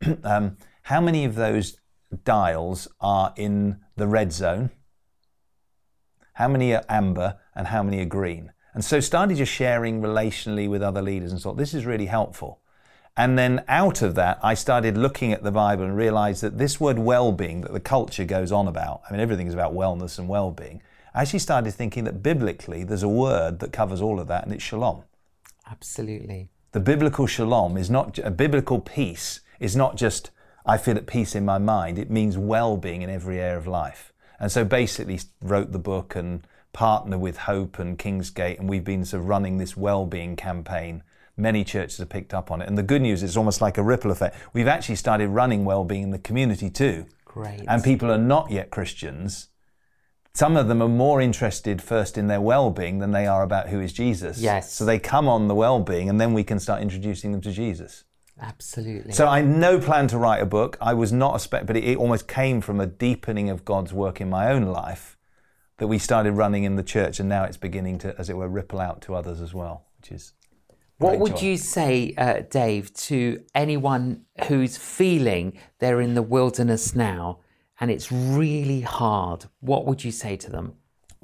um, 0.24 0.58
how 0.84 1.02
many 1.02 1.26
of 1.26 1.36
those 1.36 1.78
dials 2.24 2.88
are 3.00 3.34
in 3.36 3.80
the 3.96 4.08
red 4.08 4.32
zone? 4.32 4.72
How 6.34 6.48
many 6.48 6.74
are 6.74 6.84
amber 6.90 7.38
and 7.56 7.68
how 7.68 7.84
many 7.84 8.02
are 8.02 8.06
green? 8.06 8.52
And 8.74 8.84
so 8.84 9.00
started 9.00 9.38
just 9.38 9.52
sharing 9.52 10.02
relationally 10.02 10.68
with 10.68 10.82
other 10.82 11.02
leaders 11.02 11.32
and 11.32 11.40
thought 11.40 11.58
this 11.58 11.76
is 11.76 11.86
really 11.86 12.08
helpful. 12.08 12.63
And 13.16 13.38
then 13.38 13.64
out 13.68 14.02
of 14.02 14.16
that, 14.16 14.40
I 14.42 14.56
started 14.56 14.98
looking 14.98 15.32
at 15.32 15.44
the 15.44 15.52
Bible 15.52 15.84
and 15.84 15.96
realized 15.96 16.42
that 16.42 16.58
this 16.58 16.80
word 16.80 16.98
well 16.98 17.32
being 17.32 17.62
that 17.62 17.74
the 17.74 17.80
culture 17.80 18.26
goes 18.26 18.52
on 18.52 18.68
about, 18.68 19.02
I 19.08 19.12
mean, 19.12 19.22
everything 19.22 19.48
is 19.48 19.54
about 19.54 19.74
wellness 19.74 20.18
and 20.18 20.28
well 20.28 20.52
being. 20.52 20.82
I 21.14 21.22
actually 21.22 21.40
started 21.40 21.72
thinking 21.74 22.06
that 22.06 22.24
biblically 22.24 22.84
there's 22.84 23.04
a 23.04 23.10
word 23.10 23.60
that 23.60 23.72
covers 23.72 24.02
all 24.02 24.20
of 24.20 24.28
that, 24.30 24.46
and 24.46 24.54
it's 24.54 24.64
shalom. 24.64 25.04
Absolutely. 25.70 26.50
The 26.72 26.80
biblical 26.80 27.28
shalom 27.28 27.78
is 27.78 27.90
not 27.90 28.18
a 28.18 28.32
biblical 28.32 28.80
peace, 28.80 29.42
is 29.60 29.76
not 29.76 29.96
just 29.96 30.32
I 30.66 30.78
feel 30.78 30.98
at 30.98 31.08
peace 31.08 31.36
in 31.36 31.46
my 31.46 31.58
mind, 31.58 32.00
it 32.00 32.10
means 32.10 32.38
well 32.38 32.78
being 32.78 33.02
in 33.02 33.10
every 33.10 33.40
area 33.40 33.58
of 33.58 33.68
life. 33.68 34.12
And 34.40 34.52
so 34.52 34.66
basically 34.66 35.20
wrote 35.42 35.72
the 35.72 35.80
book 35.80 36.16
and 36.16 36.48
partner 36.72 37.18
with 37.18 37.38
Hope 37.38 37.80
and 37.80 38.00
Kingsgate, 38.00 38.60
and 38.60 38.68
we've 38.68 38.84
been 38.84 39.06
sort 39.06 39.22
of 39.22 39.30
running 39.30 39.58
this 39.58 39.78
well-being 39.78 40.36
campaign. 40.36 41.04
Many 41.36 41.64
churches 41.64 41.98
have 41.98 42.10
picked 42.10 42.34
up 42.34 42.52
on 42.52 42.62
it, 42.62 42.68
and 42.68 42.78
the 42.78 42.84
good 42.84 43.02
news 43.02 43.24
is 43.24 43.32
it's 43.32 43.38
almost 43.38 43.60
like 43.60 43.80
a 43.80 43.84
ripple 43.84 44.12
effect. 44.12 44.36
We've 44.54 44.68
actually 44.68 44.98
started 44.98 45.30
running 45.30 45.66
well-being 45.66 46.04
in 46.04 46.12
the 46.12 46.20
community 46.20 46.70
too. 46.70 47.08
Great. 47.26 47.66
And 47.68 47.84
people 47.84 48.12
are 48.12 48.20
not 48.20 48.52
yet 48.52 48.70
Christians. 48.70 49.48
Some 50.36 50.56
of 50.56 50.68
them 50.68 50.82
are 50.82 50.90
more 50.90 51.22
interested 51.22 51.82
first 51.82 52.18
in 52.18 52.28
their 52.28 52.42
well-being 52.42 53.00
than 53.00 53.12
they 53.12 53.26
are 53.26 53.42
about 53.42 53.70
who 53.70 53.80
is 53.80 53.94
Jesus. 53.94 54.40
Yes. 54.40 54.72
So 54.74 54.86
they 54.86 55.00
come 55.00 55.28
on 55.28 55.48
the 55.48 55.56
well-being, 55.56 56.08
and 56.08 56.22
then 56.22 56.34
we 56.34 56.44
can 56.44 56.60
start 56.60 56.84
introducing 56.84 57.32
them 57.32 57.42
to 57.42 57.52
Jesus. 57.52 58.04
Absolutely. 58.40 59.14
So 59.14 59.28
I 59.28 59.38
had 59.38 59.48
no 59.48 59.80
plan 59.80 60.08
to 60.10 60.18
write 60.20 60.42
a 60.42 60.46
book. 60.46 60.78
I 60.80 60.94
was 60.94 61.12
not 61.12 61.36
a 61.36 61.40
spec, 61.40 61.66
but 61.66 61.78
it, 61.78 61.84
it 61.84 61.98
almost 61.98 62.28
came 62.28 62.62
from 62.62 62.80
a 62.80 62.86
deepening 62.86 63.50
of 63.50 63.66
God's 63.66 63.94
work 63.94 64.22
in 64.22 64.30
my 64.30 64.52
own 64.52 64.66
life 64.66 65.18
that 65.78 65.88
we 65.88 65.98
started 65.98 66.34
running 66.34 66.64
in 66.64 66.76
the 66.76 66.84
church, 66.84 67.20
and 67.20 67.28
now 67.28 67.44
it's 67.44 67.58
beginning 67.58 67.98
to, 68.00 68.16
as 68.20 68.30
it 68.30 68.38
were, 68.38 68.48
ripple 68.48 68.80
out 68.80 69.02
to 69.02 69.16
others 69.16 69.42
as 69.42 69.54
well, 69.54 69.88
which 69.98 70.12
is. 70.12 70.34
What 70.98 71.20
would 71.20 71.42
you 71.42 71.58
say, 71.58 72.14
uh, 72.18 72.42
Dave, 72.50 72.94
to 72.94 73.44
anyone 73.54 74.26
who's 74.48 74.78
feeling 74.78 75.58
they're 75.80 76.02
in 76.02 76.14
the 76.14 76.22
wilderness 76.22 76.96
now 76.96 77.40
and 77.80 77.92
it's 77.92 78.12
really 78.12 78.82
hard? 78.82 79.46
What 79.60 79.86
would 79.86 80.04
you 80.04 80.12
say 80.12 80.38
to 80.38 80.50
them? 80.50 80.76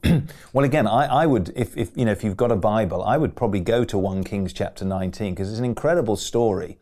well, 0.54 0.66
again, 0.66 0.88
I, 0.88 1.06
I 1.06 1.26
would, 1.26 1.52
if, 1.56 1.78
if, 1.78 1.96
you 1.96 2.06
know, 2.06 2.12
if 2.12 2.24
you've 2.24 2.38
got 2.38 2.52
a 2.52 2.56
Bible, 2.56 3.04
I 3.04 3.18
would 3.18 3.36
probably 3.36 3.60
go 3.60 3.84
to 3.86 3.98
1 3.98 4.24
Kings 4.24 4.54
chapter 4.54 4.86
19 4.86 5.34
because 5.34 5.50
it's 5.50 5.60
an 5.60 5.66
incredible 5.66 6.16
story 6.16 6.78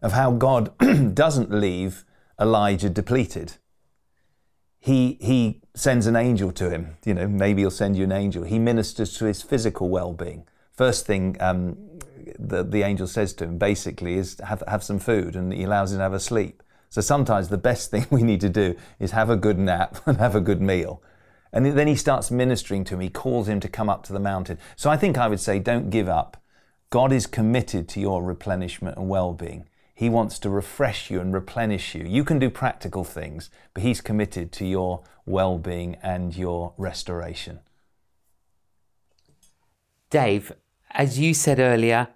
of 0.00 0.12
how 0.12 0.32
God 0.32 0.76
doesn't 1.14 1.50
leave 1.50 2.04
Elijah 2.40 2.90
depleted. 2.90 3.54
He, 4.78 5.18
he 5.20 5.60
sends 5.74 6.06
an 6.06 6.14
angel 6.14 6.52
to 6.52 6.70
him. 6.70 6.96
You 7.04 7.14
know, 7.14 7.28
maybe 7.28 7.62
he'll 7.62 7.70
send 7.70 7.96
you 7.96 8.04
an 8.04 8.12
angel. 8.12 8.44
He 8.44 8.58
ministers 8.58 9.16
to 9.18 9.24
his 9.24 9.42
physical 9.42 9.88
well 9.88 10.12
being. 10.12 10.46
First 10.72 11.06
thing 11.06 11.36
um, 11.40 11.76
the, 12.38 12.62
the 12.62 12.82
angel 12.82 13.06
says 13.06 13.32
to 13.34 13.44
him 13.44 13.58
basically 13.58 14.14
is 14.14 14.38
have, 14.44 14.62
have 14.68 14.82
some 14.82 14.98
food 14.98 15.34
and 15.36 15.52
he 15.52 15.64
allows 15.64 15.92
him 15.92 15.98
to 15.98 16.02
have 16.02 16.12
a 16.12 16.20
sleep. 16.20 16.62
So 16.90 17.00
sometimes 17.00 17.48
the 17.48 17.58
best 17.58 17.90
thing 17.90 18.06
we 18.10 18.22
need 18.22 18.40
to 18.40 18.48
do 18.48 18.76
is 18.98 19.10
have 19.10 19.30
a 19.30 19.36
good 19.36 19.58
nap 19.58 19.98
and 20.06 20.18
have 20.18 20.34
a 20.34 20.40
good 20.40 20.60
meal. 20.60 21.02
And 21.52 21.64
then 21.64 21.86
he 21.86 21.94
starts 21.94 22.30
ministering 22.30 22.84
to 22.84 22.94
him. 22.94 23.00
He 23.00 23.08
calls 23.08 23.48
him 23.48 23.58
to 23.60 23.68
come 23.68 23.88
up 23.88 24.04
to 24.04 24.12
the 24.12 24.20
mountain. 24.20 24.58
So 24.76 24.90
I 24.90 24.98
think 24.98 25.16
I 25.16 25.28
would 25.28 25.40
say, 25.40 25.58
don't 25.58 25.88
give 25.88 26.08
up. 26.08 26.42
God 26.90 27.12
is 27.12 27.26
committed 27.26 27.88
to 27.90 28.00
your 28.00 28.22
replenishment 28.22 28.96
and 28.98 29.08
well 29.08 29.32
being. 29.32 29.68
He 29.94 30.08
wants 30.08 30.38
to 30.40 30.50
refresh 30.50 31.10
you 31.10 31.20
and 31.20 31.34
replenish 31.34 31.94
you. 31.94 32.04
You 32.04 32.22
can 32.22 32.38
do 32.38 32.50
practical 32.50 33.02
things, 33.02 33.50
but 33.74 33.82
He's 33.82 34.00
committed 34.00 34.52
to 34.52 34.66
your 34.66 35.02
well 35.26 35.58
being 35.58 35.96
and 36.02 36.36
your 36.36 36.72
restoration. 36.76 37.60
Dave, 40.10 40.52
as 40.92 41.18
you 41.18 41.34
said 41.34 41.58
earlier, 41.58 42.08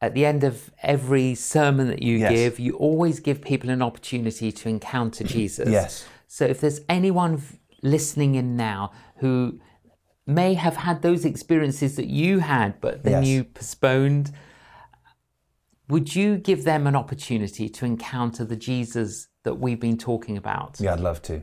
at 0.00 0.14
the 0.14 0.24
end 0.24 0.44
of 0.44 0.70
every 0.82 1.34
sermon 1.34 1.88
that 1.88 2.02
you 2.02 2.16
yes. 2.16 2.32
give, 2.32 2.58
you 2.58 2.74
always 2.76 3.20
give 3.20 3.42
people 3.42 3.68
an 3.70 3.82
opportunity 3.82 4.50
to 4.50 4.68
encounter 4.68 5.24
Jesus. 5.36 5.68
yes. 5.68 6.06
So 6.26 6.44
if 6.44 6.60
there's 6.60 6.80
anyone 6.88 7.42
listening 7.82 8.34
in 8.34 8.56
now 8.56 8.92
who 9.16 9.60
may 10.26 10.54
have 10.54 10.76
had 10.76 11.02
those 11.02 11.24
experiences 11.24 11.96
that 11.96 12.06
you 12.06 12.38
had, 12.38 12.80
but 12.80 13.02
then 13.02 13.24
yes. 13.24 13.26
you 13.26 13.44
postponed, 13.44 14.32
would 15.88 16.14
you 16.14 16.38
give 16.38 16.64
them 16.64 16.86
an 16.86 16.94
opportunity 16.94 17.68
to 17.68 17.84
encounter 17.84 18.44
the 18.44 18.56
Jesus 18.56 19.28
that 19.42 19.54
we've 19.54 19.80
been 19.80 19.98
talking 19.98 20.36
about? 20.36 20.76
Yeah, 20.80 20.92
I'd 20.92 21.00
love 21.00 21.20
to. 21.22 21.42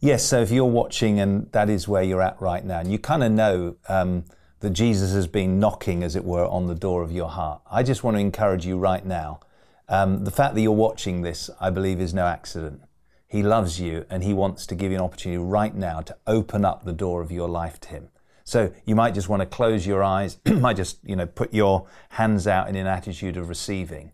Yes, 0.00 0.24
so 0.24 0.42
if 0.42 0.50
you're 0.50 0.64
watching 0.64 1.20
and 1.20 1.50
that 1.52 1.70
is 1.70 1.86
where 1.86 2.02
you're 2.02 2.22
at 2.22 2.40
right 2.40 2.64
now, 2.64 2.80
and 2.80 2.90
you 2.90 2.98
kind 2.98 3.22
of 3.22 3.30
know 3.30 3.76
um, 3.88 4.24
that 4.62 4.70
Jesus 4.70 5.12
has 5.12 5.26
been 5.26 5.58
knocking, 5.58 6.02
as 6.02 6.16
it 6.16 6.24
were, 6.24 6.46
on 6.46 6.68
the 6.68 6.74
door 6.74 7.02
of 7.02 7.12
your 7.12 7.28
heart, 7.28 7.60
I 7.70 7.82
just 7.82 8.02
want 8.02 8.16
to 8.16 8.20
encourage 8.20 8.64
you 8.64 8.78
right 8.78 9.04
now. 9.04 9.40
Um, 9.88 10.24
the 10.24 10.30
fact 10.30 10.54
that 10.54 10.60
you're 10.62 10.72
watching 10.72 11.22
this, 11.22 11.50
I 11.60 11.70
believe, 11.70 12.00
is 12.00 12.14
no 12.14 12.26
accident. 12.26 12.80
He 13.26 13.42
loves 13.42 13.80
you 13.80 14.06
and 14.08 14.22
He 14.22 14.32
wants 14.32 14.64
to 14.66 14.74
give 14.74 14.92
you 14.92 14.98
an 14.98 15.04
opportunity 15.04 15.38
right 15.38 15.74
now 15.74 16.00
to 16.02 16.16
open 16.26 16.64
up 16.64 16.84
the 16.84 16.92
door 16.92 17.20
of 17.22 17.32
your 17.32 17.48
life 17.48 17.80
to 17.80 17.88
Him. 17.88 18.08
So 18.44 18.72
you 18.84 18.94
might 18.94 19.14
just 19.14 19.28
want 19.28 19.40
to 19.40 19.46
close 19.46 19.86
your 19.86 20.02
eyes, 20.02 20.38
might 20.46 20.76
just, 20.76 20.98
you 21.04 21.16
know, 21.16 21.26
put 21.26 21.52
your 21.52 21.88
hands 22.10 22.46
out 22.46 22.68
in 22.68 22.76
an 22.76 22.86
attitude 22.86 23.36
of 23.36 23.48
receiving 23.48 24.12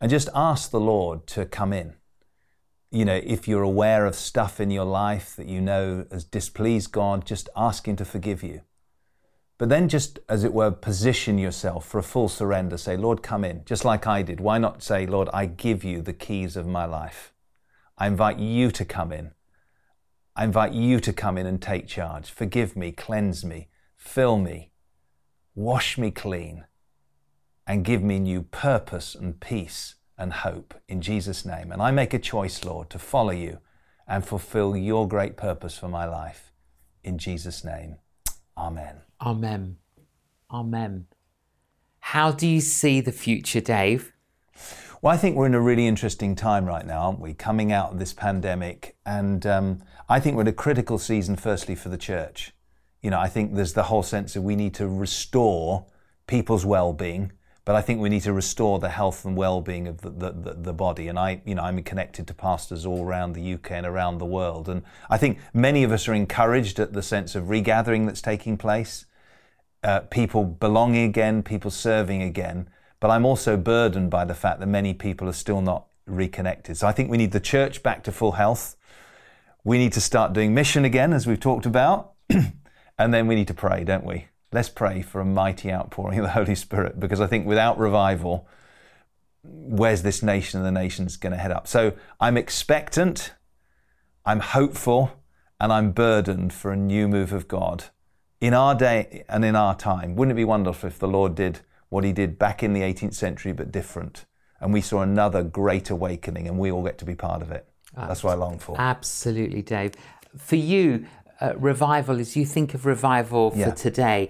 and 0.00 0.10
just 0.10 0.28
ask 0.34 0.70
the 0.70 0.80
Lord 0.80 1.26
to 1.28 1.44
come 1.44 1.72
in. 1.72 1.94
You 2.90 3.04
know, 3.04 3.20
if 3.22 3.46
you're 3.46 3.62
aware 3.62 4.06
of 4.06 4.14
stuff 4.14 4.60
in 4.60 4.70
your 4.70 4.84
life 4.84 5.36
that 5.36 5.46
you 5.46 5.60
know 5.60 6.06
has 6.10 6.24
displeased 6.24 6.90
God, 6.92 7.26
just 7.26 7.48
ask 7.54 7.86
Him 7.86 7.96
to 7.96 8.04
forgive 8.04 8.42
you. 8.42 8.62
But 9.62 9.68
then 9.68 9.88
just, 9.88 10.18
as 10.28 10.42
it 10.42 10.52
were, 10.52 10.72
position 10.72 11.38
yourself 11.38 11.86
for 11.86 11.98
a 11.98 12.02
full 12.02 12.28
surrender. 12.28 12.76
Say, 12.76 12.96
Lord, 12.96 13.22
come 13.22 13.44
in, 13.44 13.64
just 13.64 13.84
like 13.84 14.08
I 14.08 14.22
did. 14.22 14.40
Why 14.40 14.58
not 14.58 14.82
say, 14.82 15.06
Lord, 15.06 15.28
I 15.32 15.46
give 15.46 15.84
you 15.84 16.02
the 16.02 16.12
keys 16.12 16.56
of 16.56 16.66
my 16.66 16.84
life. 16.84 17.32
I 17.96 18.08
invite 18.08 18.40
you 18.40 18.72
to 18.72 18.84
come 18.84 19.12
in. 19.12 19.30
I 20.34 20.42
invite 20.42 20.72
you 20.72 20.98
to 20.98 21.12
come 21.12 21.38
in 21.38 21.46
and 21.46 21.62
take 21.62 21.86
charge. 21.86 22.28
Forgive 22.28 22.74
me, 22.74 22.90
cleanse 22.90 23.44
me, 23.44 23.68
fill 23.96 24.36
me, 24.36 24.72
wash 25.54 25.96
me 25.96 26.10
clean, 26.10 26.64
and 27.64 27.84
give 27.84 28.02
me 28.02 28.18
new 28.18 28.42
purpose 28.42 29.14
and 29.14 29.38
peace 29.38 29.94
and 30.18 30.32
hope 30.32 30.74
in 30.88 31.00
Jesus' 31.00 31.44
name. 31.44 31.70
And 31.70 31.80
I 31.80 31.92
make 31.92 32.12
a 32.12 32.18
choice, 32.18 32.64
Lord, 32.64 32.90
to 32.90 32.98
follow 32.98 33.30
you 33.30 33.58
and 34.08 34.26
fulfill 34.26 34.76
your 34.76 35.06
great 35.06 35.36
purpose 35.36 35.78
for 35.78 35.86
my 35.86 36.04
life. 36.04 36.50
In 37.04 37.16
Jesus' 37.16 37.64
name, 37.64 37.98
Amen. 38.56 38.96
Amen. 39.24 39.76
Amen. 40.50 41.06
How 42.00 42.32
do 42.32 42.48
you 42.48 42.60
see 42.60 43.00
the 43.00 43.12
future, 43.12 43.60
Dave? 43.60 44.12
Well, 45.00 45.14
I 45.14 45.16
think 45.16 45.36
we're 45.36 45.46
in 45.46 45.54
a 45.54 45.60
really 45.60 45.86
interesting 45.86 46.34
time 46.34 46.66
right 46.66 46.84
now, 46.84 47.02
aren't 47.02 47.20
we? 47.20 47.32
Coming 47.32 47.72
out 47.72 47.92
of 47.92 47.98
this 47.98 48.12
pandemic. 48.12 48.96
And 49.06 49.46
um, 49.46 49.82
I 50.08 50.18
think 50.20 50.36
we're 50.36 50.42
in 50.42 50.48
a 50.48 50.52
critical 50.52 50.98
season, 50.98 51.36
firstly, 51.36 51.74
for 51.74 51.88
the 51.88 51.96
church. 51.96 52.52
You 53.00 53.10
know, 53.10 53.18
I 53.18 53.28
think 53.28 53.54
there's 53.54 53.72
the 53.72 53.84
whole 53.84 54.02
sense 54.02 54.34
that 54.34 54.42
we 54.42 54.56
need 54.56 54.74
to 54.74 54.88
restore 54.88 55.86
people's 56.26 56.64
well 56.64 56.92
being, 56.92 57.32
but 57.64 57.74
I 57.74 57.80
think 57.80 58.00
we 58.00 58.08
need 58.08 58.22
to 58.22 58.32
restore 58.32 58.78
the 58.78 58.90
health 58.90 59.24
and 59.24 59.36
well 59.36 59.60
being 59.60 59.88
of 59.88 60.00
the, 60.02 60.10
the, 60.10 60.54
the, 60.54 60.72
body. 60.72 61.08
And 61.08 61.18
I, 61.18 61.42
you 61.44 61.54
know, 61.54 61.62
I'm 61.62 61.82
connected 61.82 62.26
to 62.28 62.34
pastors 62.34 62.86
all 62.86 63.04
around 63.04 63.32
the 63.32 63.54
UK 63.54 63.72
and 63.72 63.86
around 63.86 64.18
the 64.18 64.26
world. 64.26 64.68
And 64.68 64.82
I 65.10 65.18
think 65.18 65.38
many 65.52 65.82
of 65.84 65.92
us 65.92 66.08
are 66.08 66.14
encouraged 66.14 66.78
at 66.78 66.92
the 66.92 67.02
sense 67.02 67.34
of 67.34 67.50
regathering 67.50 68.06
that's 68.06 68.22
taking 68.22 68.56
place, 68.56 69.06
uh, 69.82 70.00
people 70.00 70.44
belonging 70.44 71.04
again, 71.04 71.42
people 71.42 71.70
serving 71.70 72.22
again. 72.22 72.68
But 73.00 73.10
I'm 73.10 73.26
also 73.26 73.56
burdened 73.56 74.10
by 74.10 74.24
the 74.24 74.34
fact 74.34 74.60
that 74.60 74.66
many 74.66 74.94
people 74.94 75.28
are 75.28 75.34
still 75.34 75.60
not 75.60 75.86
reconnected. 76.06 76.76
So 76.76 76.86
I 76.86 76.92
think 76.92 77.10
we 77.10 77.16
need 77.16 77.32
the 77.32 77.40
church 77.40 77.82
back 77.82 78.04
to 78.04 78.12
full 78.12 78.32
health. 78.32 78.76
We 79.64 79.78
need 79.78 79.92
to 79.94 80.00
start 80.00 80.32
doing 80.32 80.54
mission 80.54 80.84
again, 80.84 81.12
as 81.12 81.26
we've 81.26 81.40
talked 81.40 81.66
about. 81.66 82.12
and 82.98 83.14
then 83.14 83.26
we 83.26 83.34
need 83.34 83.48
to 83.48 83.54
pray, 83.54 83.84
don't 83.84 84.04
we? 84.04 84.26
Let's 84.52 84.68
pray 84.68 85.02
for 85.02 85.20
a 85.20 85.24
mighty 85.24 85.72
outpouring 85.72 86.18
of 86.18 86.24
the 86.24 86.30
Holy 86.30 86.54
Spirit 86.54 87.00
because 87.00 87.20
I 87.20 87.26
think 87.26 87.46
without 87.46 87.78
revival, 87.78 88.46
where's 89.42 90.02
this 90.02 90.22
nation 90.22 90.60
and 90.60 90.66
the 90.66 90.80
nation's 90.80 91.16
going 91.16 91.32
to 91.32 91.38
head 91.38 91.50
up? 91.50 91.66
So 91.66 91.94
I'm 92.20 92.36
expectant, 92.36 93.32
I'm 94.24 94.40
hopeful, 94.40 95.10
and 95.58 95.72
I'm 95.72 95.92
burdened 95.92 96.52
for 96.52 96.70
a 96.70 96.76
new 96.76 97.08
move 97.08 97.32
of 97.32 97.48
God 97.48 97.84
in 98.42 98.54
our 98.54 98.74
day 98.74 99.22
and 99.28 99.44
in 99.44 99.54
our 99.54 99.74
time, 99.74 100.16
wouldn't 100.16 100.32
it 100.32 100.34
be 100.34 100.44
wonderful 100.44 100.88
if 100.88 100.98
the 100.98 101.06
Lord 101.06 101.36
did 101.36 101.60
what 101.90 102.02
he 102.02 102.12
did 102.12 102.40
back 102.40 102.64
in 102.64 102.72
the 102.72 102.80
18th 102.80 103.14
century 103.14 103.52
but 103.52 103.70
different? 103.70 104.24
And 104.60 104.72
we 104.72 104.80
saw 104.80 105.00
another 105.02 105.44
great 105.44 105.90
awakening 105.90 106.48
and 106.48 106.58
we 106.58 106.72
all 106.72 106.82
get 106.82 106.98
to 106.98 107.04
be 107.04 107.14
part 107.14 107.40
of 107.40 107.52
it. 107.52 107.68
That's 107.96 108.24
what 108.24 108.32
I 108.32 108.34
long 108.34 108.58
for. 108.58 108.74
Absolutely, 108.80 109.62
Dave. 109.62 109.92
For 110.36 110.56
you, 110.56 111.06
uh, 111.40 111.52
revival, 111.56 112.18
as 112.18 112.36
you 112.36 112.44
think 112.44 112.74
of 112.74 112.84
revival 112.84 113.52
for 113.52 113.58
Yeah. 113.58 113.70
today, 113.70 114.28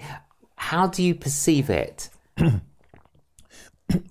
how 0.56 0.86
do 0.88 1.02
you 1.02 1.14
perceive 1.14 1.70
it? 1.70 2.10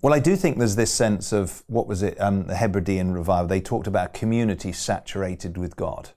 Well, 0.03 0.13
I 0.13 0.19
do 0.19 0.35
think 0.35 0.59
there's 0.59 0.75
this 0.75 0.93
sense 0.93 1.31
of 1.33 1.63
what 1.65 1.87
was 1.87 2.03
it, 2.03 2.19
um, 2.21 2.45
the 2.45 2.55
Hebridean 2.55 3.13
revival. 3.13 3.47
They 3.47 3.61
talked 3.61 3.87
about 3.87 4.13
community 4.13 4.71
saturated 4.71 5.57
with 5.57 5.75
God. 5.75 6.11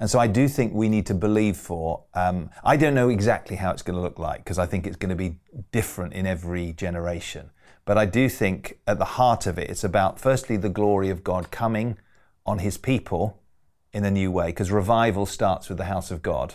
And 0.00 0.10
so 0.10 0.18
I 0.18 0.26
do 0.26 0.48
think 0.48 0.74
we 0.74 0.88
need 0.88 1.06
to 1.06 1.14
believe 1.14 1.56
for. 1.56 2.04
Um, 2.14 2.50
I 2.64 2.76
don't 2.76 2.94
know 2.94 3.08
exactly 3.08 3.56
how 3.56 3.70
it's 3.70 3.82
going 3.82 3.96
to 3.96 4.02
look 4.02 4.18
like 4.18 4.44
because 4.44 4.58
I 4.58 4.66
think 4.66 4.86
it's 4.86 4.96
going 4.96 5.10
to 5.10 5.16
be 5.16 5.38
different 5.72 6.14
in 6.14 6.26
every 6.26 6.72
generation. 6.72 7.50
But 7.84 7.98
I 7.98 8.06
do 8.06 8.28
think 8.28 8.78
at 8.86 8.98
the 8.98 9.04
heart 9.04 9.46
of 9.46 9.58
it, 9.58 9.70
it's 9.70 9.84
about 9.84 10.18
firstly 10.18 10.56
the 10.56 10.68
glory 10.68 11.10
of 11.10 11.22
God 11.22 11.50
coming 11.50 11.98
on 12.46 12.58
his 12.58 12.78
people 12.78 13.40
in 13.92 14.04
a 14.04 14.10
new 14.10 14.30
way 14.30 14.46
because 14.46 14.70
revival 14.70 15.26
starts 15.26 15.68
with 15.68 15.78
the 15.78 15.84
house 15.84 16.10
of 16.10 16.22
God. 16.22 16.54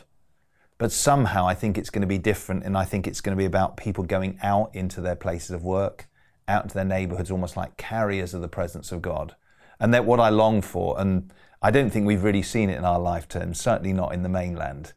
But 0.78 0.92
somehow 0.92 1.46
I 1.48 1.56
think 1.56 1.78
it's 1.78 1.90
going 1.90 2.02
to 2.02 2.08
be 2.08 2.18
different, 2.18 2.64
and 2.64 2.78
I 2.78 2.86
think 2.86 3.06
it's 3.06 3.22
going 3.22 3.36
to 3.36 3.40
be 3.40 3.46
about 3.46 3.78
people 3.78 4.04
going 4.04 4.40
out 4.42 4.74
into 4.74 5.02
their 5.02 5.16
places 5.16 5.52
of 5.52 5.64
work, 5.64 6.08
out 6.48 6.64
into 6.64 6.76
their 6.76 6.86
neighborhoods, 6.86 7.30
almost 7.30 7.58
like 7.58 7.78
carriers 7.78 8.34
of 8.34 8.42
the 8.42 8.48
presence 8.48 8.92
of 8.92 9.02
God. 9.02 9.36
And 9.80 9.94
that 9.94 10.06
what 10.06 10.20
I 10.20 10.30
long 10.30 10.62
for, 10.62 11.00
and 11.00 11.32
I 11.62 11.72
don't 11.72 11.90
think 11.90 12.06
we've 12.06 12.24
really 12.24 12.42
seen 12.42 12.70
it 12.70 12.78
in 12.78 12.86
our 12.86 13.00
lifetime, 13.00 13.54
certainly 13.54 13.92
not 13.92 14.14
in 14.14 14.24
the 14.24 14.30
mainland, 14.30 14.94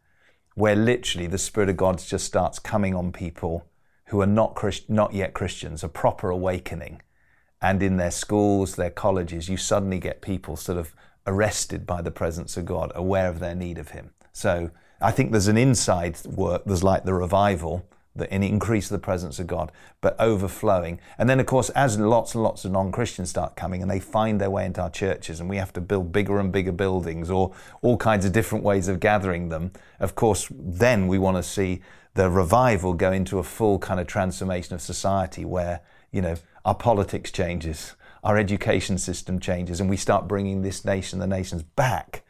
where 0.55 0.77
literally 0.77 1.27
the 1.27 1.39
Spirit 1.39 1.69
of 1.69 1.77
God 1.77 1.99
just 1.99 2.25
starts 2.25 2.59
coming 2.59 2.95
on 2.95 3.11
people 3.11 3.67
who 4.07 4.21
are 4.21 4.27
not 4.27 4.55
Christ- 4.55 4.89
not 4.89 5.13
yet 5.13 5.35
Christians, 5.35 5.83
a 5.83 5.89
proper 5.89 6.31
awakening. 6.31 7.03
And 7.61 7.83
in 7.83 7.97
their 7.97 8.11
schools, 8.11 8.77
their 8.77 8.91
colleges, 8.91 9.49
you 9.49 9.57
suddenly 9.57 9.99
get 9.99 10.23
people 10.23 10.57
sort 10.57 10.79
of 10.79 10.95
arrested 11.27 11.87
by 11.87 12.03
the 12.03 12.11
presence 12.11 12.57
of 12.57 12.65
God, 12.65 12.93
aware 12.95 13.29
of 13.29 13.39
their 13.39 13.55
need 13.55 13.79
of 13.79 13.91
Him. 13.91 14.11
So 14.33 14.71
I 15.01 15.11
think 15.11 15.33
there's 15.33 15.49
an 15.49 15.57
inside 15.57 16.25
work, 16.27 16.65
there's 16.65 16.85
like 16.85 17.05
the 17.05 17.15
revival, 17.15 17.87
the 18.15 18.33
an 18.33 18.43
increase 18.43 18.91
of 18.91 19.01
the 19.01 19.05
presence 19.05 19.39
of 19.39 19.47
God, 19.47 19.73
but 20.01 20.17
overflowing. 20.19 21.01
And 21.19 21.29
then, 21.29 21.41
of 21.41 21.47
course, 21.47 21.71
as 21.71 21.99
lots 21.99 22.35
and 22.35 22.43
lots 22.43 22.65
of 22.65 22.73
non 22.73 22.93
Christians 22.93 23.31
start 23.31 23.57
coming 23.57 23.83
and 23.83 23.91
they 23.91 24.01
find 24.01 24.41
their 24.41 24.51
way 24.51 24.67
into 24.67 24.83
our 24.83 24.91
churches, 24.91 25.41
and 25.41 25.49
we 25.49 25.57
have 25.57 25.73
to 25.75 25.81
build 25.81 26.13
bigger 26.13 26.39
and 26.39 26.53
bigger 26.53 26.73
buildings 26.73 27.31
or 27.31 27.53
all 27.81 27.97
kinds 27.97 28.25
of 28.25 28.33
different 28.33 28.65
ways 28.65 28.89
of 28.89 29.01
gathering 29.01 29.49
them, 29.49 29.73
of 30.01 30.15
course, 30.15 30.49
then 30.51 31.09
we 31.09 31.19
want 31.19 31.37
to 31.37 31.43
see 31.43 31.81
the 32.15 32.29
revival 32.29 32.93
go 32.93 33.11
into 33.11 33.39
a 33.39 33.43
full 33.43 33.79
kind 33.79 33.99
of 33.99 34.07
transformation 34.07 34.75
of 34.75 34.83
society 34.83 35.45
where, 35.45 35.81
you 36.11 36.21
know, 36.21 36.35
our 36.65 36.75
politics 36.75 37.31
changes, 37.31 37.95
our 38.23 38.37
education 38.37 38.99
system 38.99 39.41
changes, 39.41 39.81
and 39.81 39.89
we 39.89 39.97
start 39.97 40.29
bringing 40.29 40.63
this 40.63 40.85
nation, 40.85 41.19
the 41.19 41.27
nations, 41.27 41.63
back 41.63 42.23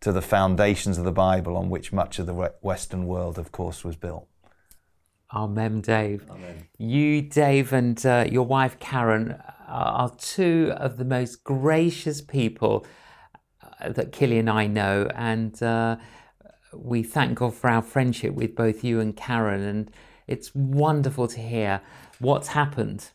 to 0.00 0.12
the 0.12 0.22
foundations 0.22 0.98
of 0.98 1.04
the 1.04 1.12
Bible 1.12 1.56
on 1.56 1.70
which 1.70 1.92
much 1.92 2.18
of 2.18 2.26
the 2.26 2.52
Western 2.60 3.06
world, 3.06 3.38
of 3.38 3.52
course, 3.52 3.84
was 3.84 3.96
built. 3.96 4.26
Amen, 5.34 5.80
Dave. 5.80 6.26
You, 6.78 7.22
Dave, 7.22 7.72
and 7.72 8.04
uh, 8.04 8.26
your 8.30 8.46
wife 8.46 8.78
Karen 8.80 9.40
are 9.68 9.86
are 9.86 10.10
two 10.16 10.72
of 10.76 10.96
the 10.96 11.04
most 11.04 11.44
gracious 11.44 12.20
people 12.20 12.84
uh, 13.80 13.90
that 13.90 14.10
Killy 14.10 14.38
and 14.38 14.50
I 14.50 14.66
know, 14.66 15.08
and 15.14 15.62
uh, 15.62 15.96
we 16.74 17.02
thank 17.02 17.38
God 17.38 17.54
for 17.54 17.70
our 17.70 17.82
friendship 17.82 18.34
with 18.34 18.54
both 18.54 18.82
you 18.82 19.00
and 19.00 19.16
Karen. 19.16 19.62
And 19.62 19.90
it's 20.26 20.54
wonderful 20.54 21.28
to 21.28 21.40
hear 21.40 21.80
what's 22.18 22.48
happened 22.48 23.10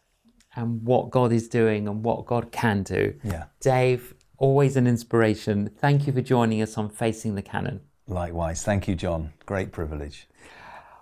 and 0.55 0.83
what 0.83 1.09
God 1.09 1.31
is 1.31 1.47
doing 1.49 1.87
and 1.87 2.03
what 2.03 2.25
God 2.25 2.51
can 2.51 2.83
do. 2.83 3.15
Yeah. 3.23 3.45
Dave, 3.59 4.13
always 4.37 4.77
an 4.77 4.87
inspiration. 4.87 5.69
Thank 5.77 6.07
you 6.07 6.13
for 6.13 6.21
joining 6.21 6.61
us 6.61 6.77
on 6.77 6.89
Facing 6.89 7.35
the 7.35 7.41
Canon. 7.41 7.81
Likewise. 8.07 8.63
Thank 8.63 8.87
you, 8.87 8.95
John. 8.95 9.33
Great 9.45 9.71
privilege. 9.71 10.27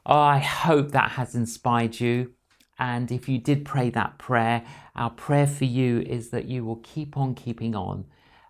Oh, 0.05 0.17
I 0.17 0.39
hope 0.39 0.91
that 0.91 1.11
has 1.11 1.35
inspired 1.35 1.99
you. 1.99 2.31
And 2.79 3.11
if 3.11 3.29
you 3.29 3.37
did 3.37 3.65
pray 3.65 3.89
that 3.91 4.17
prayer, 4.17 4.63
our 4.95 5.09
prayer 5.09 5.47
for 5.47 5.65
you 5.65 5.99
is 6.01 6.29
that 6.29 6.45
you 6.45 6.63
will 6.65 6.77
keep 6.77 7.17
on 7.17 7.35
keeping 7.35 7.75
on 7.75 8.05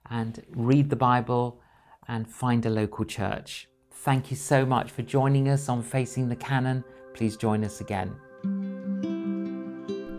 and 0.09 0.43
read 0.49 0.89
the 0.89 0.95
Bible 0.95 1.61
and 2.07 2.25
find 2.27 2.65
a 2.65 2.69
local 2.69 3.05
church. 3.05 3.67
Thank 3.91 4.31
you 4.31 4.37
so 4.37 4.65
much 4.65 4.89
for 4.91 5.03
joining 5.03 5.49
us 5.49 5.69
on 5.69 5.83
Facing 5.83 6.29
the 6.29 6.35
Canon. 6.35 6.83
Please 7.13 7.37
join 7.37 7.63
us 7.63 7.79
again. 7.79 8.15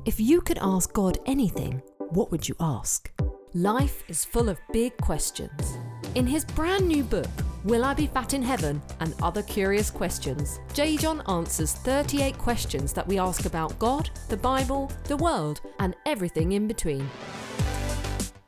If 0.08 0.18
you 0.18 0.40
could 0.40 0.56
ask 0.62 0.94
God 0.94 1.18
anything, 1.26 1.82
what 1.98 2.30
would 2.30 2.48
you 2.48 2.54
ask? 2.60 3.12
Life 3.52 4.04
is 4.08 4.24
full 4.24 4.48
of 4.48 4.58
big 4.72 4.96
questions. 4.96 5.76
In 6.14 6.26
his 6.26 6.46
brand 6.46 6.88
new 6.88 7.04
book, 7.04 7.28
Will 7.64 7.84
I 7.84 7.92
Be 7.92 8.06
Fat 8.06 8.32
in 8.32 8.40
Heaven? 8.40 8.80
and 9.00 9.14
Other 9.20 9.42
Curious 9.42 9.90
Questions, 9.90 10.60
J. 10.72 10.96
John 10.96 11.20
answers 11.28 11.74
38 11.74 12.38
questions 12.38 12.94
that 12.94 13.06
we 13.06 13.18
ask 13.18 13.44
about 13.44 13.78
God, 13.78 14.08
the 14.30 14.38
Bible, 14.38 14.90
the 15.04 15.18
world, 15.18 15.60
and 15.78 15.94
everything 16.06 16.52
in 16.52 16.66
between. 16.66 17.06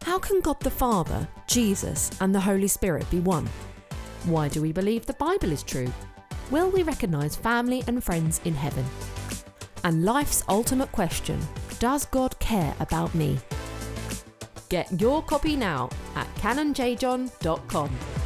How 0.01 0.19
can 0.19 0.41
God 0.41 0.61
the 0.61 0.71
Father, 0.71 1.29
Jesus, 1.47 2.11
and 2.23 2.35
the 2.35 2.41
Holy 2.41 2.69
Spirit 2.69 3.05
be 3.11 3.21
one? 3.21 3.47
Why 4.25 4.49
do 4.49 4.63
we 4.63 4.73
believe 4.73 5.05
the 5.05 5.13
Bible 5.13 5.53
is 5.53 5.63
true? 5.63 5.93
Will 6.51 6.71
we 6.71 6.85
recognise 6.85 7.37
family 7.37 7.85
and 7.87 8.03
friends 8.03 8.41
in 8.47 8.55
heaven? 8.55 8.87
And 9.85 10.05
life's 10.05 10.45
ultimate 10.49 10.93
question 10.93 11.41
Does 11.79 12.05
God 12.07 12.39
care 12.39 12.75
about 12.81 13.15
me? 13.15 13.39
Get 14.69 15.01
your 15.01 15.23
copy 15.23 15.57
now 15.57 15.91
at 16.15 16.33
canonjjohn.com. 16.37 18.20